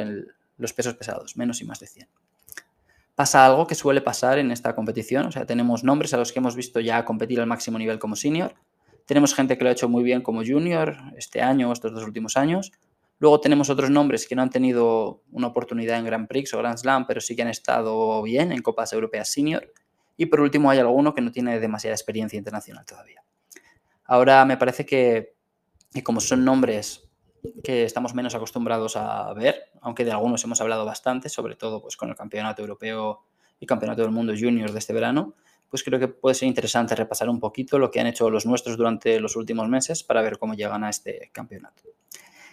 los 0.59 0.73
pesos 0.73 0.95
pesados, 0.95 1.37
menos 1.37 1.61
y 1.63 1.65
más 1.65 1.81
de 1.81 1.89
100. 1.89 2.09
Pasa 3.17 3.45
algo 3.45 3.67
que 3.67 3.75
suele 3.75 4.03
pasar 4.03 4.39
en 4.39 4.53
esta 4.53 4.73
competición, 4.77 5.27
o 5.27 5.33
sea, 5.33 5.47
tenemos 5.47 5.83
nombres 5.83 6.15
a 6.15 6.17
los 6.17 6.33
que 6.33 6.39
hemos 6.39 6.55
visto 6.55 6.79
ya 6.79 7.05
competir 7.05 7.41
al 7.41 7.49
máximo 7.49 7.77
nivel 7.77 7.99
como 7.99 8.15
senior, 8.15 8.55
tenemos 9.05 9.35
gente 9.35 9.59
que 9.59 9.65
lo 9.65 9.71
ha 9.71 9.73
hecho 9.73 9.89
muy 9.89 10.05
bien 10.05 10.23
como 10.23 10.45
junior 10.47 10.97
este 11.17 11.43
año 11.43 11.71
o 11.71 11.73
estos 11.73 11.93
dos 11.93 12.05
últimos 12.05 12.37
años, 12.37 12.71
luego 13.19 13.41
tenemos 13.41 13.69
otros 13.69 13.91
nombres 13.91 14.29
que 14.29 14.37
no 14.37 14.43
han 14.43 14.51
tenido 14.51 15.23
una 15.33 15.49
oportunidad 15.49 15.99
en 15.99 16.05
Grand 16.05 16.29
Prix 16.29 16.55
o 16.55 16.59
Grand 16.59 16.79
Slam, 16.79 17.07
pero 17.07 17.21
sí 17.21 17.35
que 17.35 17.43
han 17.43 17.49
estado 17.49 18.23
bien 18.23 18.53
en 18.53 18.63
Copas 18.63 18.93
Europeas 18.93 19.29
Senior, 19.29 19.73
y 20.17 20.27
por 20.27 20.41
último 20.41 20.71
hay 20.71 20.79
alguno 20.79 21.15
que 21.15 21.21
no 21.21 21.33
tiene 21.33 21.59
demasiada 21.61 21.95
experiencia 21.95 22.37
internacional 22.37 22.85
todavía. 22.85 23.23
Ahora 24.05 24.45
me 24.45 24.57
parece 24.57 24.85
que, 24.85 25.35
como 26.03 26.21
son 26.21 26.45
nombres 26.45 27.09
que 27.65 27.85
estamos 27.85 28.15
menos 28.15 28.35
acostumbrados 28.35 28.97
a 28.97 29.33
ver, 29.35 29.71
aunque 29.81 30.05
de 30.05 30.13
algunos 30.13 30.45
hemos 30.45 30.61
hablado 30.61 30.85
bastante, 30.85 31.29
sobre 31.29 31.57
todo 31.57 31.83
pues, 31.83 31.97
con 31.97 32.09
el 32.09 32.15
Campeonato 32.15 32.63
Europeo 32.63 33.25
y 33.59 33.67
Campeonato 33.67 34.03
del 34.03 34.11
Mundo 34.11 34.33
Junior 34.39 34.71
de 34.71 34.79
este 34.79 34.93
verano, 34.93 35.35
pues 35.69 35.83
creo 35.83 35.99
que 35.99 36.09
puede 36.09 36.35
ser 36.35 36.49
interesante 36.49 36.95
repasar 36.95 37.31
un 37.31 37.41
poquito 37.41 37.79
lo 37.79 37.91
que 37.91 37.99
han 37.99 38.07
hecho 38.07 38.29
los 38.29 38.45
nuestros 38.45 38.77
durante 38.77 39.19
los 39.19 39.37
últimos 39.37 39.69
meses 39.69 40.03
para 40.03 40.21
ver 40.21 40.39
cómo 40.39 40.55
llegan 40.55 40.85
a 40.85 40.91
este 40.91 41.31
campeonato. 41.33 41.83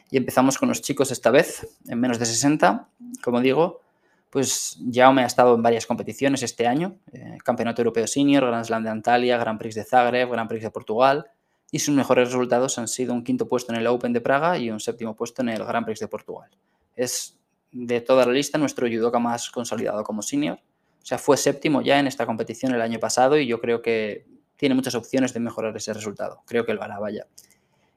Y 0.09 0.17
empezamos 0.17 0.57
con 0.57 0.69
los 0.69 0.81
chicos 0.81 1.11
esta 1.11 1.29
vez, 1.29 1.67
en 1.87 1.99
menos 1.99 2.17
de 2.17 2.25
60, 2.25 2.87
como 3.21 3.41
digo, 3.41 3.81
pues 4.29 4.77
Jaume 4.91 5.23
ha 5.23 5.25
estado 5.25 5.55
en 5.55 5.63
varias 5.63 5.85
competiciones 5.85 6.43
este 6.43 6.67
año, 6.67 6.97
eh, 7.11 7.37
Campeonato 7.43 7.81
Europeo 7.81 8.05
Senior, 8.05 8.45
Grand 8.45 8.65
Slam 8.65 8.83
de 8.83 8.89
Antalya, 8.89 9.37
Grand 9.37 9.57
Prix 9.57 9.75
de 9.75 9.83
Zagreb, 9.83 10.29
Grand 10.29 10.47
Prix 10.47 10.61
de 10.61 10.69
Portugal, 10.69 11.25
y 11.71 11.79
sus 11.79 11.95
mejores 11.95 12.29
resultados 12.29 12.77
han 12.77 12.87
sido 12.87 13.13
un 13.13 13.23
quinto 13.23 13.47
puesto 13.47 13.73
en 13.73 13.79
el 13.79 13.87
Open 13.87 14.13
de 14.13 14.21
Praga 14.21 14.57
y 14.57 14.69
un 14.69 14.79
séptimo 14.79 15.15
puesto 15.15 15.41
en 15.41 15.49
el 15.49 15.63
Grand 15.63 15.85
Prix 15.85 15.99
de 15.99 16.07
Portugal. 16.07 16.49
Es 16.95 17.39
de 17.71 18.01
toda 18.01 18.25
la 18.25 18.31
lista 18.31 18.57
nuestro 18.57 18.87
judoka 18.87 19.19
más 19.19 19.49
consolidado 19.49 20.03
como 20.03 20.21
senior, 20.21 20.59
O 21.01 21.05
sea, 21.05 21.17
fue 21.17 21.37
séptimo 21.37 21.81
ya 21.81 21.99
en 21.99 22.07
esta 22.07 22.25
competición 22.25 22.73
el 22.73 22.81
año 22.81 22.99
pasado 22.99 23.37
y 23.37 23.47
yo 23.47 23.59
creo 23.59 23.81
que 23.81 24.27
tiene 24.57 24.75
muchas 24.75 24.95
opciones 24.95 25.33
de 25.33 25.39
mejorar 25.39 25.75
ese 25.77 25.93
resultado. 25.93 26.43
Creo 26.45 26.65
que 26.65 26.71
él 26.71 26.81
va 26.81 26.99
vaya. 26.99 27.27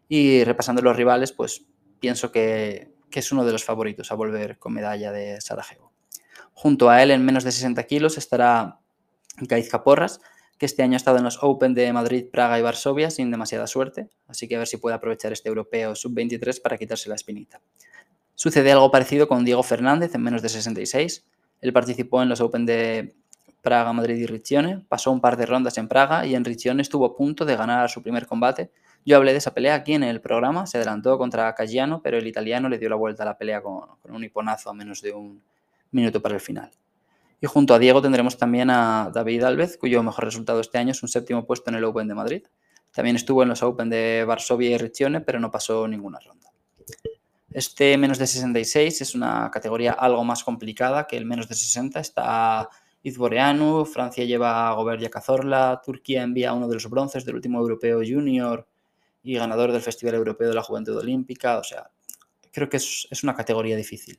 Y 0.09 0.45
repasando 0.45 0.83
los 0.83 0.97
rivales, 0.97 1.33
pues 1.33 1.65
pienso 1.99 2.31
que, 2.31 2.93
que 3.11 3.21
es 3.21 3.33
uno 3.33 3.45
de 3.45 3.53
los 3.53 3.65
favoritos 3.65 4.13
a 4.13 4.15
volver 4.15 4.59
con 4.59 4.73
medalla 4.73 5.11
de 5.11 5.41
Sarajevo. 5.41 5.92
Junto 6.55 6.91
a 6.91 7.03
él, 7.03 7.11
en 7.11 7.25
menos 7.25 7.45
de 7.45 7.53
60 7.53 7.83
kilos, 7.85 8.19
estará 8.19 8.79
Gaizka 9.39 9.83
Porras, 9.83 10.21
que 10.59 10.67
este 10.67 10.83
año 10.83 10.95
ha 10.95 10.97
estado 10.97 11.19
en 11.19 11.25
los 11.25 11.39
Open 11.43 11.75
de 11.75 11.93
Madrid, 11.93 12.27
Praga 12.31 12.59
y 12.59 12.63
Varsovia 12.63 13.11
sin 13.11 13.31
demasiada 13.31 13.67
suerte, 13.67 14.09
así 14.29 14.47
que 14.47 14.57
a 14.57 14.59
ver 14.59 14.69
si 14.69 14.77
puede 14.77 14.95
aprovechar 14.95 15.33
este 15.33 15.49
europeo 15.49 15.95
sub-23 15.95 16.63
para 16.63 16.79
quitarse 16.79 17.09
la 17.09 17.17
espinita. 17.17 17.61
Sucede 18.35 18.71
algo 18.73 18.91
parecido 18.91 19.29
con 19.29 19.45
Diego 19.45 19.63
Fernández 19.63 20.15
en 20.15 20.23
menos 20.23 20.43
de 20.43 20.49
66. 20.49 21.27
Él 21.61 21.73
participó 21.73 22.23
en 22.23 22.29
los 22.29 22.41
Open 22.41 22.67
de 22.67 23.17
Praga, 23.61 23.93
Madrid 23.93 24.17
y 24.17 24.27
Riccione, 24.27 24.85
pasó 24.89 25.11
un 25.11 25.21
par 25.21 25.37
de 25.37 25.47
rondas 25.47 25.79
en 25.79 25.89
Praga 25.89 26.27
y 26.27 26.35
en 26.35 26.45
Riccione 26.45 26.83
estuvo 26.83 27.07
a 27.07 27.17
punto 27.17 27.45
de 27.45 27.57
ganar 27.57 27.91
su 27.91 28.03
primer 28.03 28.27
combate, 28.27 28.71
yo 29.05 29.17
hablé 29.17 29.33
de 29.33 29.39
esa 29.39 29.53
pelea 29.53 29.75
aquí 29.75 29.95
en 29.95 30.05
el 30.05 30.21
programa, 30.21 30.67
se 30.67 30.79
adelantó 30.79 31.19
contra 31.19 31.53
Caggiano, 31.55 32.03
pero 32.03 32.19
el 32.19 32.27
italiano 32.27 32.69
le 32.69 32.79
dio 32.79 32.89
la 32.89 32.95
vuelta 32.95 33.25
a 33.25 33.27
la 33.27 33.37
pelea 33.37 33.61
con, 33.61 33.89
un 34.05 34.25
hiponazo 34.25 34.71
a 34.71 34.75
menos 34.75 35.03
de 35.03 35.13
un 35.13 35.43
minuto 35.93 36.21
para 36.21 36.35
el 36.35 36.41
final. 36.41 36.71
Y 37.41 37.47
junto 37.47 37.75
a 37.75 37.79
Diego 37.79 38.03
tendremos 38.03 38.37
también 38.37 38.71
a 38.71 39.11
David 39.13 39.45
Alves, 39.45 39.77
cuyo 39.77 40.03
mejor 40.03 40.25
resultado 40.25 40.61
este 40.61 40.79
año 40.79 40.93
es 40.93 41.03
un 41.03 41.09
séptimo 41.09 41.45
puesto 41.45 41.71
en 41.71 41.77
el 41.77 41.85
Open 41.85 42.09
de 42.09 42.15
Madrid. 42.15 42.43
También 42.93 43.17
estuvo 43.17 43.43
en 43.43 43.49
los 43.49 43.63
Open 43.63 43.91
de 43.91 44.25
Varsovia 44.27 44.71
y 44.71 44.79
Riccione, 44.79 45.21
pero 45.21 45.41
no 45.41 45.51
pasó 45.51 45.89
ninguna 45.89 46.21
ronda. 46.21 46.51
Este 47.51 47.99
menos 47.99 48.19
de 48.19 48.27
66 48.27 49.01
es 49.01 49.15
una 49.15 49.51
categoría 49.51 49.93
algo 49.93 50.25
más 50.25 50.43
complicada 50.45 51.07
que 51.07 51.17
el 51.17 51.27
menos 51.27 51.49
de 51.49 51.55
60. 51.55 52.01
Está 52.01 52.69
Izboreanu, 53.03 53.85
Francia 53.85 54.25
lleva 54.25 54.69
a 54.69 54.75
Gobert 54.75 55.03
y 55.03 55.07
a 55.07 55.11
Cazorla, 55.11 55.83
Turquía 55.85 56.23
envía 56.23 56.53
uno 56.53 56.69
de 56.69 56.75
los 56.75 56.89
bronces 56.89 57.25
del 57.25 57.35
último 57.35 57.59
europeo 57.59 58.01
junior 58.07 58.67
y 59.23 59.35
ganador 59.35 59.73
del 59.73 59.83
Festival 59.83 60.15
Europeo 60.15 60.49
de 60.49 60.55
la 60.55 60.63
Juventud 60.63 60.97
Olímpica. 60.97 61.59
O 61.59 61.65
sea, 61.65 61.91
creo 62.53 62.69
que 62.69 62.77
es, 62.79 63.23
una 63.23 63.35
categoría 63.35 63.77
difícil. 63.77 64.19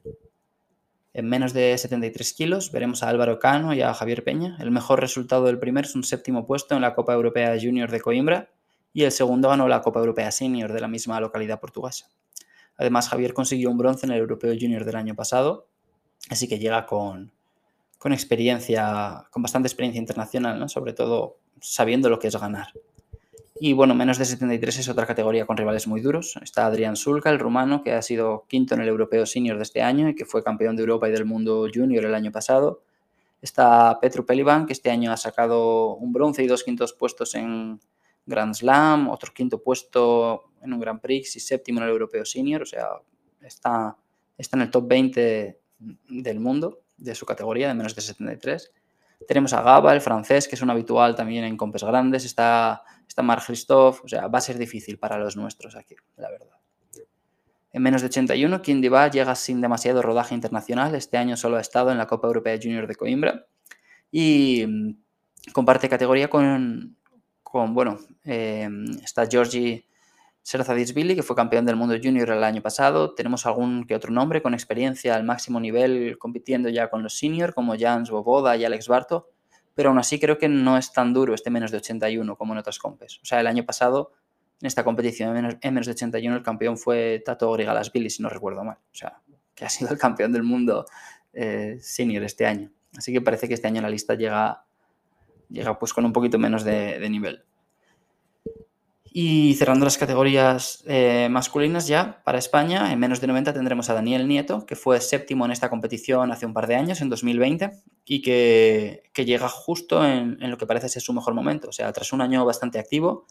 En 1.13 1.29
menos 1.29 1.53
de 1.53 1.77
73 1.77 2.34
kilos 2.34 2.72
veremos 2.72 3.03
a 3.03 3.10
Álvaro 3.10 3.38
Cano 3.38 3.74
y 3.75 3.82
a 3.82 3.93
Javier 3.93 4.24
Peña. 4.24 4.58
El 4.60 4.72
mejor 4.72 5.00
resultado 5.00 5.46
del 5.46 5.60
primero 5.60 5.88
es 5.88 5.93
un 5.93 6.03
séptimo 6.03 6.48
puesto 6.48 6.74
en 6.74 6.82
la 6.82 6.96
Copa 6.96 7.13
Europea 7.13 7.55
Junior 7.62 7.91
de 7.91 8.01
Coimbra 8.01 8.50
y 8.93 9.03
el 9.03 9.12
segundo 9.12 9.50
ganó 9.50 9.67
la 9.67 9.82
Copa 9.82 10.00
Europea 10.00 10.32
Senior 10.32 10.74
de 10.74 10.82
la 10.82 10.88
misma 10.88 11.20
localidad 11.20 11.60
portuguesa. 11.60 12.10
Además, 12.77 13.10
Javier 13.10 13.36
consiguió 13.36 13.70
un 13.70 13.77
bronce 13.77 14.08
en 14.08 14.12
el 14.12 14.20
Europeo 14.20 14.55
Junior 14.60 14.86
del 14.86 14.96
año 14.96 15.13
pasado, 15.13 15.67
así 16.29 16.48
que 16.48 16.58
llega 16.58 16.88
con, 16.88 17.32
con 18.00 18.12
experiencia, 18.12 19.27
con 19.29 19.43
bastante 19.43 19.67
experiencia 19.67 20.00
internacional, 20.00 20.67
sobre 20.67 20.93
todo 20.93 21.38
sabiendo 21.62 22.10
lo 22.10 22.17
que 22.17 22.29
es 22.29 22.36
ganar. 22.36 22.74
Y 23.65 23.72
bueno, 23.72 23.96
menos 23.96 24.17
de 24.17 24.25
73 24.25 24.79
es 24.79 24.89
otra 24.89 25.05
categoría 25.05 25.46
con 25.46 25.55
rivales 25.55 25.88
muy 25.88 26.01
duros. 26.01 26.38
Está 26.41 26.65
Adrián 26.65 26.98
Sulca, 26.98 27.29
el 27.29 27.39
rumano, 27.39 27.82
que 27.82 27.93
ha 27.93 28.01
sido 28.01 28.43
quinto 28.50 28.75
en 28.75 28.82
el 28.82 28.89
Europeo 28.89 29.25
Senior 29.25 29.55
de 29.55 29.63
este 29.63 29.82
año 29.82 30.10
y 30.10 30.15
que 30.15 30.25
fue 30.25 30.43
campeón 30.43 30.75
de 30.75 30.82
Europa 30.82 31.08
y 31.08 31.13
del 31.13 31.24
mundo 31.24 31.70
junior 31.74 32.03
el 32.03 32.13
año 32.13 32.29
pasado. 32.29 32.84
Está 33.41 33.98
Petru 34.01 34.25
Pelivan, 34.25 34.65
que 34.65 34.74
este 34.74 34.91
año 34.91 35.13
ha 35.13 35.15
sacado 35.15 35.96
un 35.96 36.12
bronce 36.12 36.43
y 36.43 36.48
dos 36.48 36.62
quintos 36.62 36.91
puestos 36.91 37.36
en 37.36 37.79
Grand 38.25 38.53
Slam, 38.53 39.08
otro 39.08 39.32
quinto 39.34 39.63
puesto 39.63 40.51
en 40.62 40.74
un 40.74 40.82
Grand 40.82 41.00
Prix 41.00 41.34
y 41.38 41.39
séptimo 41.39 41.79
en 41.79 41.86
el 41.86 41.91
Europeo 41.91 42.25
Senior. 42.25 42.63
O 42.63 42.65
sea, 42.65 42.89
está, 43.39 43.96
está 44.38 44.58
en 44.58 44.63
el 44.63 44.72
top 44.72 44.89
20 44.89 45.60
del 46.10 46.39
mundo 46.41 46.82
de 46.98 47.15
su 47.15 47.25
categoría 47.25 47.70
de 47.70 47.75
menos 47.75 47.96
de 47.96 48.01
73. 48.01 48.74
Tenemos 49.27 49.53
a 49.53 49.62
Gaba, 49.62 49.94
el 49.94 50.01
francés, 50.01 50.48
que 50.48 50.56
es 50.56 50.62
un 50.62 50.70
habitual 50.70 51.15
también 51.15 51.44
en 51.44 51.58
compes 51.58 51.84
grandes. 51.84 52.25
Está, 52.25 52.84
está 53.08 53.22
Marc 53.22 53.46
Christophe. 53.46 54.01
O 54.03 54.08
sea, 54.08 54.27
va 54.27 54.38
a 54.39 54.42
ser 54.42 54.58
difícil 54.58 54.98
para 54.98 55.18
los 55.18 55.36
nuestros 55.36 55.75
aquí, 55.75 55.96
la 56.18 56.30
verdad. 56.30 56.48
En 57.72 57.82
menos 57.82 58.01
de 58.01 58.08
81, 58.08 58.62
Kim 58.62 58.82
Diva 58.82 59.08
llega 59.10 59.34
sin 59.34 59.60
demasiado 59.60 60.01
rodaje 60.01 60.36
internacional. 60.36 60.94
Este 60.94 61.18
año 61.18 61.36
solo 61.36 61.58
ha 61.58 61.62
estado 61.62 61.92
en 61.92 61.98
la 61.98 62.06
Copa 62.06 62.27
Europea 62.27 62.60
Junior 62.62 62.86
de 62.86 62.96
Coimbra. 62.96 63.46
Y 64.12 64.63
mm, 64.68 65.51
comparte 65.53 65.89
categoría 65.89 66.30
con, 66.30 66.96
con 67.42 67.74
bueno, 67.74 67.98
eh, 68.24 68.70
está 69.03 69.25
Georgie 69.25 69.88
Serzadisvili, 70.43 71.15
que 71.15 71.23
fue 71.23 71.38
campeón 71.38 71.65
del 71.65 71.77
mundo 71.77 71.95
junior 72.01 72.29
el 72.29 72.43
año 72.43 72.62
pasado. 72.62 73.15
Tenemos 73.15 73.45
algún 73.45 73.85
que 73.85 73.95
otro 73.95 74.12
nombre 74.12 74.41
con 74.41 74.53
experiencia 74.53 75.15
al 75.15 75.23
máximo 75.23 75.59
nivel 75.62 76.17
compitiendo 76.19 76.67
ya 76.67 76.89
con 76.89 77.01
los 77.01 77.17
senior, 77.17 77.53
como 77.53 77.75
Jans 77.79 78.12
Boboda 78.12 78.57
y 78.57 78.65
Alex 78.65 78.89
Barto, 78.89 79.29
pero 79.73 79.89
aún 79.89 80.00
así 80.00 80.19
creo 80.19 80.38
que 80.38 80.50
no 80.50 80.77
es 80.77 80.91
tan 80.91 81.13
duro 81.13 81.33
este 81.33 81.50
menos 81.50 81.71
de 81.71 81.77
81 81.77 82.35
como 82.35 82.51
en 82.51 82.59
otras 82.59 82.77
compes. 82.77 83.19
O 83.23 83.25
sea, 83.25 83.39
el 83.39 83.47
año 83.47 83.65
pasado, 83.65 84.12
en 84.62 84.67
esta 84.67 84.83
competición 84.83 85.29
en 85.29 85.73
menos, 85.73 85.85
de 85.85 85.93
81, 85.93 86.35
el 86.35 86.43
campeón 86.43 86.77
fue 86.77 87.23
Tato 87.25 87.50
Grigalasvili, 87.53 88.09
si 88.09 88.21
no 88.21 88.27
recuerdo 88.27 88.65
mal. 88.65 88.77
O 88.77 88.95
sea, 88.95 89.21
que 89.55 89.63
ha 89.63 89.69
sido 89.69 89.91
el 89.91 89.97
campeón 89.97 90.33
del 90.33 90.43
mundo 90.43 90.85
eh, 91.31 91.77
senior 91.79 92.21
este 92.21 92.45
año. 92.45 92.69
Así 92.97 93.13
que 93.13 93.21
parece 93.21 93.47
que 93.47 93.53
este 93.53 93.69
año 93.69 93.81
la 93.81 93.89
lista 93.89 94.13
llega, 94.15 94.65
llega 95.47 95.79
pues 95.79 95.93
con 95.93 96.03
un 96.03 96.12
poquito 96.12 96.38
menos 96.38 96.65
de 96.65 97.09
nivel. 97.09 97.45
Y 99.15 99.53
cerrando 99.53 99.86
las 99.86 100.00
categorías 100.00 100.84
eh, 100.88 101.27
masculinas 101.29 101.86
ya, 101.86 102.24
para 102.24 102.39
España, 102.39 102.91
en 102.91 102.98
menos 102.98 103.22
de 103.22 103.27
90 103.27 103.53
tendremos 103.53 103.88
a 103.91 103.93
Daniel 103.93 104.27
Nieto, 104.27 104.65
que 104.65 104.75
fue 104.75 105.00
séptimo 105.01 105.46
en 105.46 105.51
esta 105.51 105.70
competición 105.70 106.32
hace 106.32 106.48
un 106.48 106.53
par 106.53 106.65
de 106.65 106.74
años, 106.74 107.00
en 107.00 107.10
2020, 107.10 107.84
y 108.05 108.24
que, 108.24 109.03
llega 109.15 109.48
justo 109.50 110.03
en, 110.03 110.39
lo 110.50 110.58
que 110.58 110.65
parece 110.65 110.89
ser 110.89 111.03
su 111.03 111.13
mejor 111.13 111.36
momento. 111.36 111.70
O 111.70 111.72
sea, 111.72 111.93
tras 111.93 112.12
un 112.12 112.22
año 112.22 112.43
bastante 112.43 112.79
activo, 112.79 113.27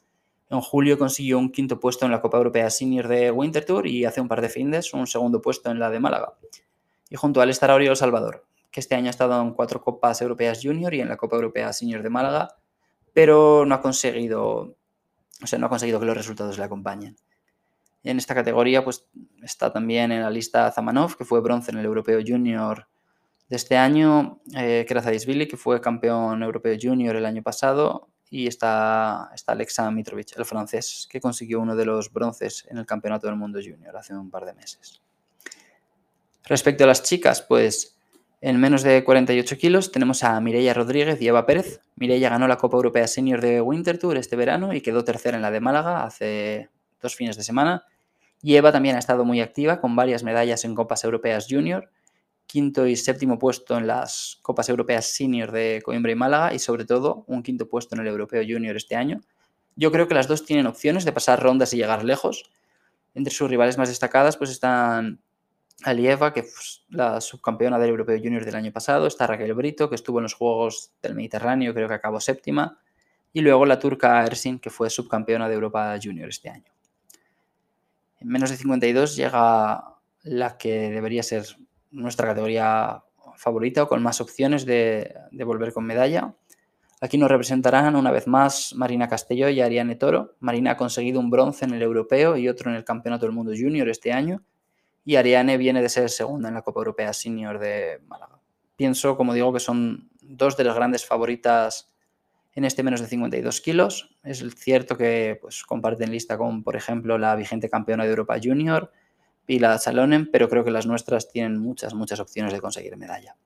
en 0.51 0.61
julio 0.61 0.97
consiguió 0.97 1.37
un 1.37 1.51
quinto 1.51 1.81
puesto 1.81 2.07
en 2.07 2.13
la 2.13 2.21
Copa 2.21 2.37
Europea 2.37 2.71
Senior 2.71 3.09
de 3.09 3.33
Winter 3.33 3.65
Tour 3.65 3.89
y 3.89 4.05
hace 4.05 4.21
un 4.21 4.29
par 4.29 4.41
de 4.41 4.51
fines 4.51 4.95
un 4.95 5.09
segundo 5.09 5.43
puesto 5.43 5.69
en 5.73 5.81
la 5.81 5.91
de 5.91 5.99
Málaga. 5.99 6.35
Y 7.11 7.17
junto 7.17 7.41
a 7.41 7.45
él 7.45 7.51
estará 7.51 7.75
Oriol 7.75 7.97
Salvador, 7.97 8.47
que 8.71 8.79
este 8.79 8.95
año 8.95 9.09
ha 9.09 9.11
estado 9.11 9.43
en 9.43 9.51
cuatro 9.51 9.81
Copas 9.81 10.23
Europeas 10.23 10.61
Junior 10.63 10.95
y 10.95 11.01
en 11.01 11.09
la 11.09 11.17
Copa 11.17 11.35
Europea 11.35 11.73
Senior 11.73 12.05
de 12.05 12.11
Málaga, 12.11 12.55
pero 13.13 13.67
no 13.67 13.75
ha 13.75 13.81
conseguido 13.81 14.77
o 15.43 15.47
sea, 15.47 15.59
no 15.59 15.67
ha 15.67 15.69
conseguido 15.69 16.01
que 16.01 16.07
los 16.07 16.17
resultados 16.17 16.59
le 16.59 16.65
acompañen. 16.65 17.17
En 18.05 18.19
esta 18.19 18.35
categoría 18.35 18.85
pues, 18.85 19.07
está 19.43 19.73
también 19.73 20.13
en 20.13 20.23
la 20.23 20.31
lista 20.31 20.71
Zamanov, 20.71 21.17
que 21.17 21.25
fue 21.25 21.41
bronce 21.41 21.71
en 21.71 21.79
el 21.79 21.85
Europeo 21.85 22.21
Junior 22.27 22.87
de 23.53 23.57
este 23.57 23.77
año, 23.77 24.41
eh, 24.57 24.87
Billy, 25.27 25.47
que 25.47 25.59
fue 25.59 25.79
campeón 25.79 26.43
europeo 26.43 26.75
junior 26.81 27.17
el 27.17 27.27
año 27.27 27.43
pasado, 27.43 28.09
y 28.31 28.47
está, 28.47 29.31
está 29.35 29.53
Alexa 29.53 29.91
Mitrovic, 29.91 30.39
el 30.39 30.47
francés, 30.47 31.07
que 31.11 31.21
consiguió 31.21 31.61
uno 31.61 31.77
de 31.77 31.85
los 31.85 32.11
bronces 32.11 32.67
en 32.71 32.79
el 32.79 32.87
Campeonato 32.87 33.27
del 33.27 33.37
Mundo 33.37 33.61
Junior 33.63 33.95
hace 33.95 34.15
un 34.15 34.31
par 34.31 34.47
de 34.47 34.55
meses. 34.55 35.03
Respecto 36.45 36.85
a 36.85 36.87
las 36.87 37.03
chicas, 37.03 37.43
pues 37.43 37.99
en 38.45 38.59
menos 38.59 38.83
de 38.83 39.05
48 39.05 39.57
kilos 39.57 39.93
tenemos 39.93 40.25
a 40.25 40.41
Mireia 40.41 40.75
Rodríguez 40.75 41.23
y 41.23 41.29
Eva 41.29 41.47
Pérez. 41.47 41.81
Mireia 41.95 42.29
ganó 42.29 42.49
la 42.49 42.57
Copa 42.59 42.77
Europea 42.77 43.07
Senior 43.07 43.41
de 43.41 43.61
Winter 43.61 43.99
Tour 43.99 44.17
este 44.17 44.35
verano 44.35 44.75
y 44.75 44.81
quedó 44.81 45.05
tercera 45.05 45.37
en 45.37 45.43
la 45.43 45.53
de 45.53 45.61
Málaga 45.61 46.03
hace 46.03 46.69
dos 47.01 47.15
fines 47.15 47.37
de 47.37 47.45
semana. 47.45 47.85
Y 48.43 48.57
Eva 48.57 48.73
también 48.73 48.97
ha 48.97 48.99
estado 48.99 49.25
muy 49.25 49.41
activa 49.41 49.81
con 49.81 49.95
varias 49.95 50.25
medallas 50.25 50.65
en 50.65 50.75
Copas 50.75 51.05
Europeas 51.05 51.47
Junior, 51.49 51.89
quinto 52.49 52.89
y 52.89 52.97
séptimo 52.97 53.39
puesto 53.39 53.79
en 53.79 53.87
las 53.87 54.41
Copas 54.43 54.69
Europeas 54.69 55.07
Senior 55.07 55.53
de 55.53 55.81
Coimbra 55.85 56.11
y 56.11 56.17
Málaga 56.17 56.53
y 56.53 56.59
sobre 56.59 56.85
todo 56.85 57.23
un 57.29 57.45
quinto 57.45 57.69
puesto 57.69 57.95
en 57.95 58.01
el 58.01 58.09
Europeo 58.09 58.43
Junior 58.43 58.75
este 58.75 58.97
año. 58.97 59.21
Yo 59.77 59.93
creo 59.93 60.09
que 60.09 60.15
las 60.15 60.27
dos 60.27 60.45
tienen 60.45 60.67
opciones 60.67 61.05
de 61.05 61.13
pasar 61.13 61.41
rondas 61.41 61.73
y 61.75 61.77
llegar 61.77 62.03
lejos. 62.03 62.51
Entre 63.15 63.33
sus 63.33 63.49
rivales 63.49 63.79
más 63.79 63.89
destacadas 63.89 64.37
pues 64.37 64.51
están 64.51 65.21
Alieva, 65.85 66.33
que 66.33 66.41
es 66.41 66.85
la 66.89 67.21
subcampeona 67.21 67.79
del 67.79 67.91
Europeo 67.91 68.19
Junior 68.19 68.45
del 68.45 68.55
año 68.55 68.73
pasado, 68.73 69.07
está 69.07 69.27
Raquel 69.27 69.55
Brito, 69.55 69.89
que 69.89 69.97
estuvo 69.97 70.19
en 70.19 70.25
los 70.25 70.35
Juegos 70.35 70.93
del 71.03 71.15
Mediterráneo, 71.15 71.75
creo 71.75 71.89
que 71.89 71.95
acabó 71.95 72.21
séptima, 72.21 72.79
y 73.33 73.41
luego 73.41 73.67
la 73.67 73.79
turca 73.79 74.25
Ersin, 74.25 74.59
que 74.59 74.71
fue 74.71 74.91
subcampeona 74.91 75.49
de 75.49 75.55
Europa 75.55 75.99
Junior 76.03 76.29
este 76.29 76.51
año. 76.51 76.73
En 78.21 78.29
menos 78.29 78.51
de 78.51 78.57
52 78.57 79.17
llega 79.17 79.97
la 80.23 80.57
que 80.57 80.91
debería 80.91 81.23
ser 81.23 81.45
nuestra 81.91 82.29
categoría 82.29 83.03
favorita 83.37 83.83
o 83.83 83.89
con 83.89 84.03
más 84.03 84.21
opciones 84.21 84.65
de, 84.65 85.15
de 85.33 85.45
volver 85.45 85.73
con 85.73 85.85
medalla. 85.85 86.35
Aquí 87.01 87.19
nos 87.19 87.31
representarán 87.31 87.97
una 87.97 88.13
vez 88.13 88.29
más 88.29 88.75
Marina 88.77 89.09
Castelló 89.09 89.49
y 89.49 89.61
Ariane 89.61 89.97
Toro. 89.97 90.37
Marina 90.39 90.73
ha 90.73 90.77
conseguido 90.77 91.19
un 91.19 91.31
bronce 91.31 91.65
en 91.65 91.75
el 91.75 91.83
europeo 91.83 92.37
y 92.37 92.49
otro 92.49 92.71
en 92.71 92.77
el 92.77 92.85
Campeonato 92.85 93.27
del 93.27 93.35
Mundo 93.35 93.53
Junior 93.57 93.89
este 93.89 94.13
año 94.13 94.45
y 95.05 95.17
Ariane 95.17 95.57
viene 95.57 95.83
de 95.83 95.89
ser 95.89 96.11
segunda 96.11 96.49
en 96.49 96.55
la 96.55 96.63
Copa 96.63 96.81
Europea 96.81 97.13
Senior 97.13 97.59
de 97.59 98.01
Málaga. 98.07 98.41
Pienso, 98.77 99.17
como 99.17 99.35
digo, 99.35 99.53
que 99.53 99.61
son 99.61 100.11
dos 100.21 100.57
de 100.57 100.65
las 100.65 100.75
grandes 100.75 101.05
favoritas 101.05 101.93
en 102.55 102.65
este 102.65 102.83
menos 102.83 103.01
de 103.01 103.07
52 103.07 103.61
kilos. 103.61 104.17
Es 104.23 104.45
cierto 104.57 104.97
que 104.97 105.39
pues, 105.41 105.65
comparten 105.65 106.11
lista 106.11 106.37
con, 106.39 106.63
por 106.63 106.77
ejemplo, 106.77 107.19
la 107.19 107.35
vigente 107.35 107.69
campeona 107.69 108.05
de 108.05 108.11
Europa 108.11 108.39
Junior, 108.43 108.93
Pila 109.47 109.79
Salonen, 109.79 110.31
pero 110.31 110.49
creo 110.49 110.65
que 110.65 110.71
las 110.71 110.87
nuestras 110.87 111.29
tienen 111.31 111.59
muchas, 111.59 111.95
muchas 111.95 112.21
opciones 112.21 112.53
de 112.53 112.61
conseguir 112.61 112.97
medalla. 112.97 113.37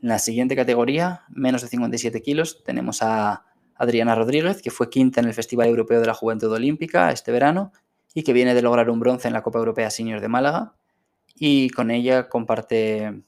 En 0.00 0.08
la 0.08 0.18
siguiente 0.18 0.54
categoría, 0.54 1.24
menos 1.28 1.62
de 1.62 1.68
57 1.68 2.22
kilos, 2.22 2.62
tenemos 2.64 3.02
a 3.02 3.44
Adriana 3.74 4.14
Rodríguez, 4.14 4.62
que 4.62 4.70
fue 4.70 4.88
quinta 4.90 5.20
en 5.20 5.26
el 5.26 5.34
Festival 5.34 5.68
Europeo 5.68 6.00
de 6.00 6.06
la 6.06 6.14
Juventud 6.14 6.52
Olímpica 6.52 7.10
este 7.10 7.32
verano 7.32 7.72
y 8.18 8.24
que 8.24 8.32
viene 8.32 8.52
de 8.52 8.62
lograr 8.62 8.90
un 8.90 8.98
bronce 8.98 9.28
en 9.28 9.32
la 9.32 9.44
Copa 9.44 9.60
Europea 9.60 9.90
Senior 9.90 10.20
de 10.20 10.26
Málaga. 10.26 10.74
Y 11.36 11.70
con 11.70 11.92
ella 11.92 12.28
comparte, 12.28 13.22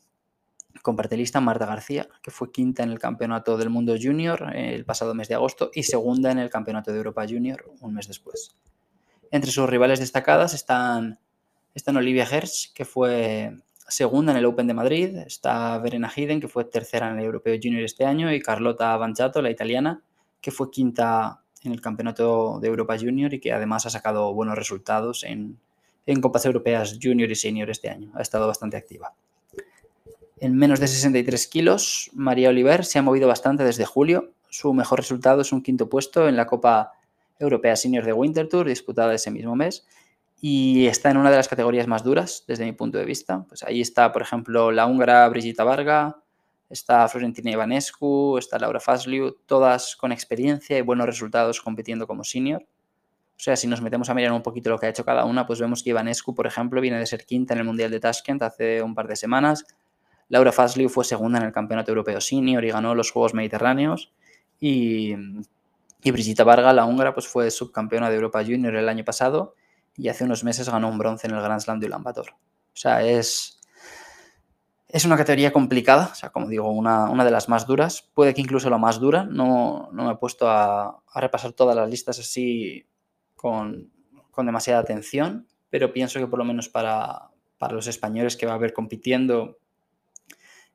comparte 0.82 1.16
lista 1.16 1.40
Marta 1.40 1.64
García, 1.64 2.08
que 2.20 2.32
fue 2.32 2.50
quinta 2.50 2.82
en 2.82 2.90
el 2.90 2.98
Campeonato 2.98 3.56
del 3.56 3.70
Mundo 3.70 3.94
Junior 4.02 4.50
el 4.52 4.84
pasado 4.84 5.14
mes 5.14 5.28
de 5.28 5.36
agosto 5.36 5.70
y 5.72 5.84
segunda 5.84 6.32
en 6.32 6.40
el 6.40 6.50
Campeonato 6.50 6.90
de 6.90 6.96
Europa 6.96 7.24
Junior 7.24 7.70
un 7.78 7.94
mes 7.94 8.08
después. 8.08 8.56
Entre 9.30 9.52
sus 9.52 9.70
rivales 9.70 10.00
destacadas 10.00 10.54
están, 10.54 11.20
están 11.72 11.96
Olivia 11.96 12.26
Hersh, 12.28 12.72
que 12.74 12.84
fue 12.84 13.56
segunda 13.86 14.32
en 14.32 14.38
el 14.38 14.44
Open 14.44 14.66
de 14.66 14.74
Madrid, 14.74 15.18
está 15.18 15.78
Verena 15.78 16.10
Hiden, 16.12 16.40
que 16.40 16.48
fue 16.48 16.64
tercera 16.64 17.08
en 17.12 17.20
el 17.20 17.26
Europeo 17.26 17.56
Junior 17.62 17.84
este 17.84 18.04
año, 18.04 18.32
y 18.32 18.40
Carlota 18.40 18.96
Banchato, 18.96 19.40
la 19.40 19.50
italiana, 19.50 20.02
que 20.40 20.50
fue 20.50 20.68
quinta 20.68 21.39
en 21.62 21.72
el 21.72 21.80
Campeonato 21.80 22.58
de 22.60 22.68
Europa 22.68 22.96
Junior 22.98 23.32
y 23.34 23.40
que 23.40 23.52
además 23.52 23.86
ha 23.86 23.90
sacado 23.90 24.32
buenos 24.32 24.56
resultados 24.56 25.24
en, 25.24 25.58
en 26.06 26.20
Copas 26.20 26.44
Europeas 26.46 26.98
Junior 27.00 27.30
y 27.30 27.34
Senior 27.34 27.70
este 27.70 27.90
año. 27.90 28.10
Ha 28.14 28.22
estado 28.22 28.46
bastante 28.46 28.76
activa. 28.76 29.14
En 30.38 30.56
menos 30.56 30.80
de 30.80 30.88
63 30.88 31.46
kilos, 31.48 32.10
María 32.14 32.48
Oliver 32.48 32.84
se 32.84 32.98
ha 32.98 33.02
movido 33.02 33.28
bastante 33.28 33.62
desde 33.62 33.84
julio. 33.84 34.32
Su 34.48 34.72
mejor 34.72 35.00
resultado 35.00 35.42
es 35.42 35.52
un 35.52 35.62
quinto 35.62 35.90
puesto 35.90 36.28
en 36.28 36.36
la 36.36 36.46
Copa 36.46 36.92
Europea 37.38 37.76
Senior 37.76 38.04
de 38.04 38.14
Winter 38.14 38.48
Tour, 38.48 38.66
disputada 38.66 39.14
ese 39.14 39.30
mismo 39.30 39.54
mes, 39.54 39.86
y 40.40 40.86
está 40.86 41.10
en 41.10 41.18
una 41.18 41.30
de 41.30 41.36
las 41.36 41.48
categorías 41.48 41.86
más 41.86 42.02
duras 42.02 42.44
desde 42.48 42.64
mi 42.64 42.72
punto 42.72 42.96
de 42.96 43.04
vista. 43.04 43.44
Pues 43.48 43.62
ahí 43.62 43.82
está, 43.82 44.12
por 44.12 44.22
ejemplo, 44.22 44.72
la 44.72 44.86
húngara 44.86 45.28
Brigitta 45.28 45.62
Varga, 45.62 46.22
está 46.70 47.06
Florentina 47.08 47.50
Ivanescu, 47.50 48.38
está 48.38 48.58
Laura 48.58 48.80
Fasliu, 48.80 49.36
todas 49.44 49.96
con 49.96 50.12
experiencia 50.12 50.78
y 50.78 50.82
buenos 50.82 51.06
resultados 51.06 51.60
compitiendo 51.60 52.06
como 52.06 52.24
senior. 52.24 52.62
O 52.62 53.42
sea, 53.42 53.56
si 53.56 53.66
nos 53.66 53.80
metemos 53.82 54.08
a 54.08 54.14
mirar 54.14 54.32
un 54.32 54.42
poquito 54.42 54.70
lo 54.70 54.78
que 54.78 54.86
ha 54.86 54.88
hecho 54.90 55.04
cada 55.04 55.24
una, 55.24 55.46
pues 55.46 55.60
vemos 55.60 55.82
que 55.82 55.90
Ivanescu, 55.90 56.34
por 56.34 56.46
ejemplo, 56.46 56.80
viene 56.80 56.98
de 56.98 57.06
ser 57.06 57.26
quinta 57.26 57.54
en 57.54 57.60
el 57.60 57.66
Mundial 57.66 57.90
de 57.90 57.98
Tashkent 57.98 58.42
hace 58.42 58.82
un 58.82 58.94
par 58.94 59.08
de 59.08 59.16
semanas. 59.16 59.64
Laura 60.28 60.52
Fasliu 60.52 60.88
fue 60.88 61.04
segunda 61.04 61.38
en 61.38 61.46
el 61.46 61.52
Campeonato 61.52 61.90
Europeo 61.90 62.20
Senior 62.20 62.64
y 62.64 62.70
ganó 62.70 62.94
los 62.94 63.10
Juegos 63.10 63.34
Mediterráneos. 63.34 64.12
Y, 64.60 65.14
Brigitta 66.04 66.44
Varga, 66.44 66.72
la 66.72 66.84
húngara, 66.84 67.14
pues 67.14 67.26
fue 67.26 67.50
subcampeona 67.50 68.10
de 68.10 68.16
Europa 68.16 68.44
Junior 68.44 68.76
el 68.76 68.88
año 68.88 69.04
pasado 69.04 69.54
y 69.96 70.08
hace 70.08 70.24
unos 70.24 70.44
meses 70.44 70.68
ganó 70.68 70.88
un 70.88 70.98
bronce 70.98 71.26
en 71.26 71.34
el 71.34 71.42
Grand 71.42 71.60
Slam 71.60 71.80
de 71.80 71.86
Ulan 71.86 72.02
Bator. 72.02 72.30
O 72.30 72.76
sea, 72.76 73.02
es, 73.02 73.59
es 74.92 75.04
una 75.04 75.16
categoría 75.16 75.52
complicada, 75.52 76.10
o 76.12 76.14
sea, 76.14 76.30
como 76.30 76.48
digo, 76.48 76.70
una, 76.70 77.08
una, 77.10 77.24
de 77.24 77.30
las 77.30 77.48
más 77.48 77.66
duras, 77.66 78.08
puede 78.14 78.34
que 78.34 78.40
incluso 78.40 78.70
la 78.70 78.78
más 78.78 78.98
dura, 78.98 79.24
no, 79.24 79.88
no 79.92 80.04
me 80.04 80.12
he 80.12 80.16
puesto 80.16 80.48
a, 80.48 81.02
repasar 81.14 81.52
todas 81.52 81.76
las 81.76 81.88
listas 81.88 82.18
así 82.18 82.86
con, 83.36 83.90
con, 84.30 84.46
demasiada 84.46 84.80
atención, 84.80 85.46
pero 85.70 85.92
pienso 85.92 86.18
que 86.18 86.26
por 86.26 86.38
lo 86.38 86.44
menos 86.44 86.68
para, 86.68 87.30
para, 87.58 87.74
los 87.74 87.86
españoles 87.86 88.36
que 88.36 88.46
va 88.46 88.52
a 88.52 88.56
haber 88.56 88.72
compitiendo 88.72 89.58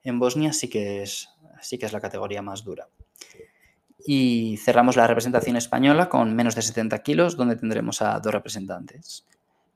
en 0.03 0.19
Bosnia 0.19 0.53
sí 0.53 0.69
que 0.69 1.01
es, 1.01 1.29
sí 1.61 1.77
que 1.77 1.85
es 1.85 1.93
la 1.93 1.99
categoría 1.99 2.41
más 2.41 2.63
dura. 2.63 2.87
Y 4.07 4.57
cerramos 4.63 4.95
la 4.95 5.07
representación 5.07 5.57
española 5.57 6.09
con 6.09 6.35
menos 6.35 6.55
de 6.55 6.61
70 6.61 6.99
kilos, 6.99 7.35
donde 7.35 7.55
tendremos 7.55 8.01
a 8.01 8.19
dos 8.19 8.31
representantes. 8.31 9.25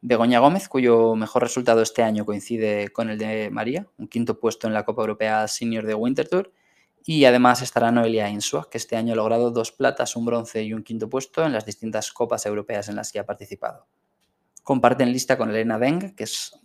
Begoña 0.02 0.40
Gómez, 0.40 0.70
cuyo 0.70 1.16
mejor 1.16 1.44
resultado 1.44 1.82
este 1.82 2.04
año 2.04 2.26
coincide 2.26 2.90
con 2.90 3.10
el 3.10 3.18
de 3.18 3.50
María, 3.52 3.86
un 3.98 4.08
quinto 4.08 4.40
puesto 4.40 4.68
en 4.68 4.74
la 4.74 4.86
Copa 4.86 5.02
Europea 5.02 5.48
Senior 5.48 5.86
de 5.86 5.94
Winter 5.94 6.28
Tour. 6.28 6.54
Y 7.06 7.26
además 7.26 7.62
estará 7.62 7.92
Noelia 7.92 8.30
Insua, 8.30 8.70
que 8.70 8.78
este 8.78 8.96
año 8.96 9.14
ha 9.14 9.16
logrado 9.16 9.52
dos 9.52 9.72
platas, 9.72 10.16
un 10.16 10.26
bronce 10.26 10.64
y 10.64 10.74
un 10.74 10.84
quinto 10.84 11.10
puesto 11.10 11.46
en 11.46 11.54
las 11.54 11.66
distintas 11.66 12.12
copas 12.12 12.46
europeas 12.46 12.88
en 12.88 12.96
las 12.96 13.12
que 13.12 13.20
ha 13.20 13.26
participado. 13.26 13.88
Comparten 14.64 15.12
lista 15.12 15.38
con 15.38 15.50
Elena 15.50 15.80
Deng, 15.80 16.16
que 16.16 16.26
es 16.26 16.58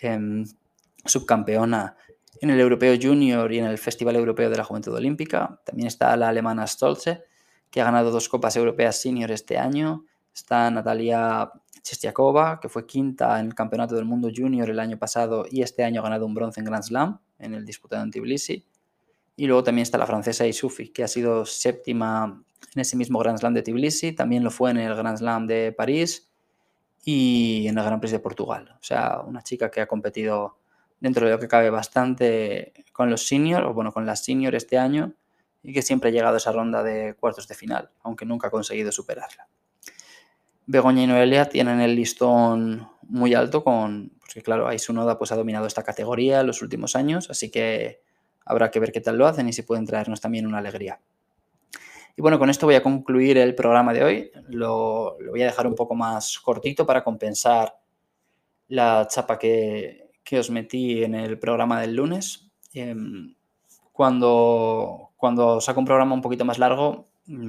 eh, 0.00 0.44
subcampeona 1.04 1.96
en 2.40 2.50
el 2.50 2.60
Europeo 2.60 2.96
Junior 3.00 3.52
y 3.52 3.58
en 3.58 3.66
el 3.66 3.78
Festival 3.78 4.16
Europeo 4.16 4.50
de 4.50 4.56
la 4.56 4.64
Juventud 4.64 4.94
Olímpica. 4.94 5.60
También 5.64 5.88
está 5.88 6.16
la 6.16 6.28
alemana 6.28 6.66
Stolze, 6.66 7.24
que 7.70 7.80
ha 7.80 7.84
ganado 7.84 8.10
dos 8.10 8.28
Copas 8.28 8.56
Europeas 8.56 9.00
Senior 9.00 9.30
este 9.30 9.58
año. 9.58 10.04
Está 10.34 10.70
Natalia 10.70 11.50
Chestiakova, 11.82 12.60
que 12.60 12.68
fue 12.68 12.86
quinta 12.86 13.38
en 13.40 13.46
el 13.46 13.54
Campeonato 13.54 13.94
del 13.94 14.04
Mundo 14.04 14.30
Junior 14.34 14.68
el 14.68 14.78
año 14.78 14.98
pasado 14.98 15.44
y 15.50 15.62
este 15.62 15.84
año 15.84 16.00
ha 16.00 16.04
ganado 16.04 16.26
un 16.26 16.34
bronce 16.34 16.60
en 16.60 16.66
Grand 16.66 16.84
Slam 16.84 17.18
en 17.38 17.54
el 17.54 17.64
disputado 17.64 18.02
en 18.02 18.10
Tbilisi. 18.10 18.64
Y 19.36 19.46
luego 19.46 19.62
también 19.62 19.82
está 19.82 19.98
la 19.98 20.06
francesa 20.06 20.46
Isufi, 20.46 20.88
que 20.88 21.04
ha 21.04 21.08
sido 21.08 21.44
séptima 21.44 22.44
en 22.74 22.80
ese 22.80 22.96
mismo 22.96 23.18
Grand 23.18 23.38
Slam 23.38 23.54
de 23.54 23.62
Tbilisi, 23.62 24.12
también 24.12 24.44
lo 24.44 24.50
fue 24.50 24.70
en 24.70 24.78
el 24.78 24.94
Grand 24.94 25.18
Slam 25.18 25.46
de 25.46 25.72
París 25.72 26.30
y 27.04 27.66
en 27.66 27.78
el 27.78 27.84
Grand 27.84 28.00
Prix 28.00 28.12
de 28.12 28.20
Portugal. 28.20 28.76
O 28.80 28.82
sea, 28.82 29.20
una 29.20 29.42
chica 29.42 29.70
que 29.70 29.80
ha 29.80 29.86
competido 29.86 30.58
dentro 31.00 31.26
de 31.26 31.32
lo 31.32 31.38
que 31.40 31.48
cabe 31.48 31.70
bastante 31.70 32.72
con 32.92 33.10
los 33.10 33.26
seniors, 33.26 33.66
o 33.66 33.74
bueno, 33.74 33.92
con 33.92 34.06
las 34.06 34.24
senior 34.24 34.54
este 34.54 34.78
año, 34.78 35.14
y 35.62 35.72
que 35.72 35.82
siempre 35.82 36.10
ha 36.10 36.12
llegado 36.12 36.34
a 36.34 36.38
esa 36.38 36.52
ronda 36.52 36.82
de 36.82 37.14
cuartos 37.14 37.48
de 37.48 37.54
final, 37.54 37.90
aunque 38.02 38.24
nunca 38.24 38.48
ha 38.48 38.50
conseguido 38.50 38.92
superarla. 38.92 39.48
Begoña 40.66 41.02
y 41.02 41.06
Noelia 41.06 41.48
tienen 41.48 41.80
el 41.80 41.96
listón 41.96 42.88
muy 43.02 43.34
alto, 43.34 43.64
con, 43.64 44.12
porque 44.20 44.42
claro, 44.42 44.68
Aisunoda 44.68 45.18
pues 45.18 45.32
ha 45.32 45.36
dominado 45.36 45.66
esta 45.66 45.82
categoría 45.82 46.40
en 46.40 46.46
los 46.46 46.62
últimos 46.62 46.96
años, 46.96 47.28
así 47.30 47.50
que 47.50 48.00
habrá 48.44 48.70
que 48.70 48.80
ver 48.80 48.92
qué 48.92 49.00
tal 49.00 49.18
lo 49.18 49.26
hacen 49.26 49.48
y 49.48 49.52
si 49.52 49.62
pueden 49.62 49.86
traernos 49.86 50.20
también 50.20 50.46
una 50.46 50.58
alegría. 50.58 51.00
Y 52.16 52.22
bueno, 52.22 52.38
con 52.38 52.50
esto 52.50 52.66
voy 52.66 52.74
a 52.74 52.82
concluir 52.82 53.38
el 53.38 53.54
programa 53.54 53.92
de 53.92 54.04
hoy. 54.04 54.30
Lo, 54.48 55.16
voy 55.30 55.42
a 55.42 55.46
dejar 55.46 55.66
un 55.66 55.74
poco 55.74 55.94
más 55.94 56.38
cortito 56.40 56.84
para 56.84 57.02
compensar 57.02 57.74
la 58.68 59.06
chapa 59.08 59.38
que, 59.38 60.10
os 60.38 60.50
metí 60.50 61.02
en 61.02 61.14
el 61.14 61.38
programa 61.38 61.80
del 61.80 61.94
lunes. 61.94 62.50
Em, 62.74 63.34
cuando, 63.92 65.10
cuando 65.16 65.60
saco 65.60 65.80
un 65.80 65.86
programa 65.86 66.14
un 66.14 66.22
poquito 66.22 66.44
más 66.44 66.58
largo, 66.58 67.06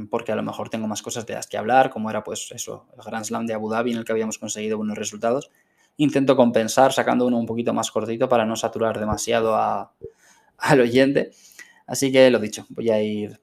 porque 0.09 0.31
a 0.31 0.35
lo 0.35 0.43
mejor 0.43 0.69
tengo 0.69 0.87
más 0.87 1.01
cosas 1.01 1.25
de 1.25 1.33
las 1.33 1.47
que 1.47 1.57
hablar, 1.57 1.89
como 1.89 2.09
era 2.09 2.23
pues 2.23 2.49
eso, 2.51 2.87
el 2.95 3.03
Grand 3.03 3.25
Slam 3.25 3.45
de 3.45 3.53
Abu 3.53 3.69
Dhabi 3.69 3.91
en 3.91 3.97
el 3.97 4.05
que 4.05 4.11
habíamos 4.11 4.37
conseguido 4.37 4.77
buenos 4.77 4.97
resultados, 4.97 5.51
intento 5.97 6.35
compensar 6.35 6.93
sacando 6.93 7.25
uno 7.25 7.37
un 7.37 7.45
poquito 7.45 7.73
más 7.73 7.91
cortito 7.91 8.29
para 8.29 8.45
no 8.45 8.55
saturar 8.55 8.99
demasiado 8.99 9.55
a, 9.55 9.93
al 10.57 10.81
oyente. 10.81 11.31
Así 11.87 12.11
que 12.11 12.29
lo 12.29 12.39
dicho, 12.39 12.65
voy 12.69 12.89
a 12.89 13.01
ir, 13.01 13.41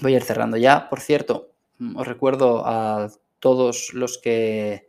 voy 0.00 0.14
a 0.14 0.16
ir 0.16 0.22
cerrando 0.22 0.56
ya. 0.56 0.88
Por 0.88 1.00
cierto, 1.00 1.52
mm, 1.78 1.96
os 1.96 2.06
recuerdo 2.06 2.66
a 2.66 3.10
todos 3.40 3.92
los 3.92 4.18
que 4.18 4.86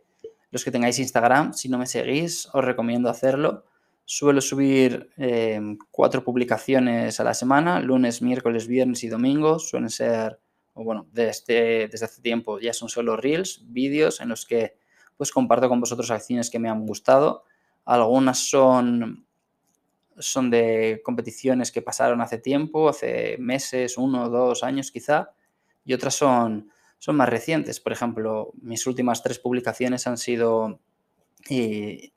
los 0.50 0.64
que 0.64 0.70
tengáis 0.70 0.98
Instagram, 0.98 1.52
si 1.52 1.68
no 1.68 1.78
me 1.78 1.86
seguís, 1.86 2.48
os 2.52 2.64
recomiendo 2.64 3.10
hacerlo. 3.10 3.64
Suelo 4.04 4.40
subir 4.40 5.10
eh, 5.18 5.60
cuatro 5.90 6.24
publicaciones 6.24 7.20
a 7.20 7.24
la 7.24 7.34
semana, 7.34 7.80
lunes, 7.80 8.22
miércoles, 8.22 8.66
viernes 8.66 9.04
y 9.04 9.08
domingo. 9.08 9.58
Suelen 9.58 9.90
ser, 9.90 10.38
bueno, 10.84 11.06
desde, 11.12 11.88
desde 11.88 12.06
hace 12.06 12.22
tiempo 12.22 12.58
ya 12.60 12.72
son 12.72 12.88
solo 12.88 13.16
reels, 13.16 13.62
vídeos 13.66 14.20
en 14.20 14.28
los 14.28 14.46
que 14.46 14.76
pues 15.16 15.32
comparto 15.32 15.68
con 15.68 15.80
vosotros 15.80 16.10
acciones 16.10 16.50
que 16.50 16.58
me 16.58 16.68
han 16.68 16.86
gustado. 16.86 17.44
Algunas 17.84 18.38
son, 18.38 19.26
son 20.18 20.50
de 20.50 21.00
competiciones 21.04 21.72
que 21.72 21.82
pasaron 21.82 22.20
hace 22.20 22.38
tiempo, 22.38 22.88
hace 22.88 23.36
meses, 23.38 23.98
uno, 23.98 24.28
dos 24.28 24.62
años 24.62 24.90
quizá, 24.90 25.32
y 25.84 25.94
otras 25.94 26.14
son 26.14 26.70
son 26.98 27.16
más 27.16 27.28
recientes. 27.28 27.80
Por 27.80 27.92
ejemplo, 27.92 28.52
mis 28.60 28.86
últimas 28.86 29.22
tres 29.22 29.38
publicaciones 29.38 30.06
han 30.06 30.18
sido 30.18 30.80
y, 31.48 32.12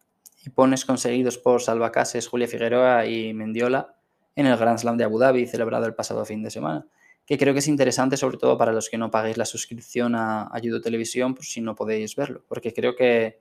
pones 0.56 0.86
conseguidos 0.86 1.38
por 1.38 1.62
Salvacases, 1.62 2.28
Julia 2.28 2.48
Figueroa 2.48 3.06
y 3.06 3.32
Mendiola 3.34 3.96
en 4.36 4.48
el 4.48 4.58
Grand 4.58 4.80
Slam 4.80 4.98
de 4.98 5.04
Abu 5.04 5.20
Dhabi, 5.20 5.46
celebrado 5.46 5.86
el 5.86 5.94
pasado 5.94 6.26
fin 6.26 6.42
de 6.42 6.50
semana. 6.50 6.88
Que 7.32 7.38
creo 7.38 7.54
que 7.54 7.60
es 7.60 7.70
interesante, 7.70 8.18
sobre 8.18 8.36
todo 8.36 8.58
para 8.58 8.74
los 8.74 8.90
que 8.90 8.98
no 8.98 9.10
paguéis 9.10 9.38
la 9.38 9.46
suscripción 9.46 10.16
a 10.16 10.50
Ayudo 10.52 10.82
Televisión, 10.82 11.34
por 11.34 11.46
si 11.46 11.62
no 11.62 11.76
podéis 11.76 12.14
verlo, 12.18 12.44
porque 12.50 12.74
creo 12.74 12.94
que, 12.94 13.40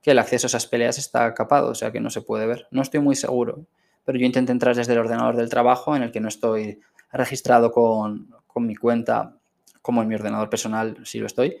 que 0.00 0.12
el 0.12 0.20
acceso 0.20 0.46
a 0.46 0.46
esas 0.46 0.68
peleas 0.68 0.96
está 0.96 1.34
capado, 1.34 1.70
o 1.70 1.74
sea 1.74 1.90
que 1.90 1.98
no 1.98 2.08
se 2.08 2.22
puede 2.22 2.46
ver. 2.46 2.68
No 2.70 2.82
estoy 2.82 3.00
muy 3.00 3.16
seguro, 3.16 3.66
pero 4.04 4.16
yo 4.16 4.26
intenté 4.26 4.52
entrar 4.52 4.76
desde 4.76 4.92
el 4.92 5.00
ordenador 5.00 5.34
del 5.34 5.48
trabajo, 5.48 5.96
en 5.96 6.04
el 6.04 6.12
que 6.12 6.20
no 6.20 6.28
estoy 6.28 6.78
registrado 7.10 7.72
con, 7.72 8.32
con 8.46 8.64
mi 8.64 8.76
cuenta 8.76 9.36
como 9.80 10.02
en 10.02 10.06
mi 10.06 10.14
ordenador 10.14 10.48
personal 10.48 10.98
si 11.04 11.18
lo 11.18 11.26
estoy, 11.26 11.56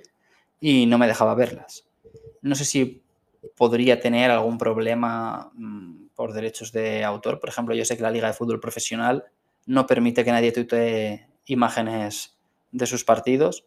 y 0.60 0.86
no 0.86 0.98
me 0.98 1.08
dejaba 1.08 1.34
verlas. 1.34 1.88
No 2.42 2.54
sé 2.54 2.64
si 2.64 3.02
podría 3.56 3.98
tener 3.98 4.30
algún 4.30 4.56
problema 4.56 5.50
mm, 5.54 6.10
por 6.14 6.32
derechos 6.32 6.70
de 6.70 7.02
autor. 7.02 7.40
Por 7.40 7.48
ejemplo, 7.48 7.74
yo 7.74 7.84
sé 7.84 7.96
que 7.96 8.04
la 8.04 8.12
Liga 8.12 8.28
de 8.28 8.34
Fútbol 8.34 8.60
Profesional 8.60 9.24
no 9.66 9.84
permite 9.84 10.24
que 10.24 10.30
nadie 10.30 10.52
tuitee 10.52 11.31
imágenes 11.46 12.36
de 12.70 12.86
sus 12.86 13.04
partidos, 13.04 13.66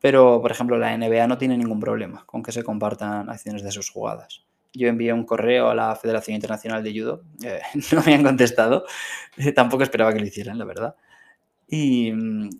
pero 0.00 0.40
por 0.42 0.50
ejemplo 0.50 0.78
la 0.78 0.96
NBA 0.96 1.26
no 1.26 1.38
tiene 1.38 1.56
ningún 1.56 1.80
problema 1.80 2.24
con 2.26 2.42
que 2.42 2.52
se 2.52 2.62
compartan 2.62 3.30
acciones 3.30 3.62
de 3.62 3.72
sus 3.72 3.90
jugadas. 3.90 4.44
yo 4.72 4.88
envié 4.88 5.12
un 5.12 5.24
correo 5.24 5.68
a 5.68 5.74
la 5.74 5.94
Federación 5.94 6.34
Internacional 6.34 6.82
de 6.82 6.92
Judo, 6.92 7.22
eh, 7.42 7.60
no 7.92 8.02
me 8.02 8.14
han 8.14 8.24
contestado, 8.24 8.84
tampoco 9.54 9.84
esperaba 9.84 10.12
que 10.12 10.20
lo 10.20 10.26
hicieran, 10.26 10.58
la 10.58 10.64
verdad. 10.64 10.96
Y 11.68 12.12
mm, 12.12 12.50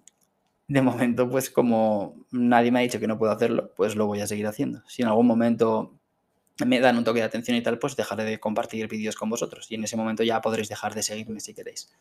de 0.69 0.83
momento, 0.83 1.29
pues 1.29 1.51
como 1.51 2.15
nadie 2.31 2.71
me 2.71 2.79
ha 2.79 2.83
dicho 2.83 3.01
que 3.01 3.07
no 3.07 3.19
puedo 3.19 3.33
hacerlo, 3.33 3.73
pues 3.77 3.97
lo 3.97 4.07
voy 4.07 4.21
a 4.21 4.27
seguir 4.27 4.47
haciendo. 4.47 4.83
Si 4.87 5.03
en 5.03 5.09
algún 5.09 5.27
momento 5.27 5.93
me 6.65 6.81
dan 6.81 6.97
un 6.97 7.05
toque 7.05 7.21
de 7.21 7.27
atención 7.27 7.57
y 7.57 7.63
tal, 7.63 7.79
pues 7.79 7.97
dejaré 7.97 8.25
de 8.25 8.41
compartir 8.41 8.89
vídeos 8.89 9.17
con 9.17 9.29
vosotros 9.29 9.67
y 9.71 9.75
en 9.75 9.85
ese 9.85 9.97
momento 9.97 10.23
ya 10.23 10.41
podréis 10.41 10.69
dejar 10.69 10.95
de 10.95 11.03
seguirme 11.03 11.41
si 11.41 11.53
queréis. 11.53 11.93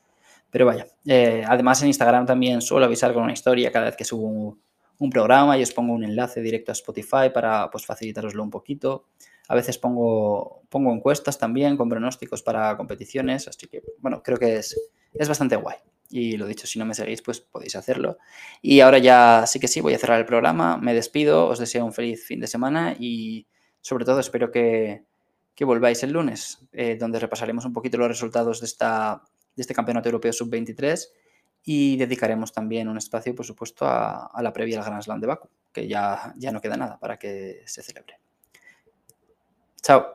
Pero 0.54 0.68
vaya, 0.68 0.86
eh, 1.08 1.44
además 1.48 1.82
en 1.82 1.88
Instagram 1.88 2.28
también 2.28 2.62
suelo 2.62 2.86
avisar 2.86 3.12
con 3.12 3.24
una 3.24 3.34
historia 3.34 3.72
cada 3.72 3.86
vez 3.86 3.96
que 3.96 4.06
subo 4.06 4.28
un, 4.28 5.10
programa 5.10 5.58
y 5.58 5.64
os 5.64 5.74
pongo 5.74 5.94
un 5.94 6.04
enlace 6.04 6.42
directo 6.42 6.72
a 6.72 6.74
Spotify 6.74 7.32
para 7.34 7.72
pues, 7.72 7.88
facilitaroslo 7.88 8.44
un 8.44 8.52
poquito. 8.52 9.08
A 9.48 9.56
veces 9.56 9.80
pongo, 9.80 10.62
pongo 10.70 10.94
encuestas 10.94 11.40
también 11.40 11.76
con 11.76 11.90
pronósticos 11.90 12.44
para 12.44 12.78
competiciones, 12.78 13.48
así 13.48 13.68
que 13.68 13.82
bueno, 13.98 14.22
creo 14.22 14.38
que 14.38 14.58
es, 14.58 14.80
es 15.12 15.28
bastante 15.28 15.56
guay. 15.56 15.78
Y 16.12 16.38
lo 16.38 16.46
dicho, 16.46 16.68
si 16.68 16.78
no 16.78 16.86
me 16.86 16.94
seguís, 16.94 17.24
pues 17.24 17.42
podéis 17.42 17.76
hacerlo. 17.76 18.20
Y 18.62 18.82
ahora 18.82 19.00
ya 19.00 19.46
sí 19.48 19.60
que 19.60 19.68
sí, 19.68 19.82
voy 19.82 19.96
a 19.96 19.98
cerrar 19.98 20.20
el 20.20 20.28
programa. 20.28 20.78
Me 20.78 20.94
despido, 20.94 21.48
os 21.48 21.58
deseo 21.58 21.84
un 21.84 21.94
feliz 21.94 22.24
fin 22.28 22.40
de 22.40 22.46
semana 22.46 22.96
y 23.00 23.48
sobre 23.82 24.06
todo 24.06 24.20
espero 24.20 24.52
que, 24.52 25.04
volváis 25.62 26.04
el 26.04 26.12
lunes, 26.12 26.60
eh, 26.72 26.96
donde 27.00 27.20
repasaremos 27.20 27.66
un 27.66 27.74
poquito 27.74 27.98
los 27.98 28.08
resultados 28.08 28.60
de, 28.60 28.68
esta, 28.68 29.24
de 29.56 29.62
este 29.62 29.74
Campeonato 29.74 30.10
Europeo 30.10 30.34
Sub-23 30.34 31.08
y 31.64 31.96
dedicaremos 31.98 32.52
también 32.52 32.90
un 32.90 32.98
espacio, 32.98 33.34
por 33.34 33.46
supuesto, 33.46 33.86
a, 33.88 34.30
la 34.42 34.52
previa 34.52 34.80
al 34.80 34.86
Grand 34.86 35.02
Slam 35.02 35.22
de 35.22 35.28
Baku, 35.28 35.50
que 35.72 35.88
ya, 35.88 36.34
ya 36.38 36.52
no 36.52 36.60
queda 36.60 36.76
nada 36.76 37.00
para 37.00 37.18
que 37.18 37.64
se 37.66 37.82
celebre. 37.82 38.20
Chao. 39.82 40.06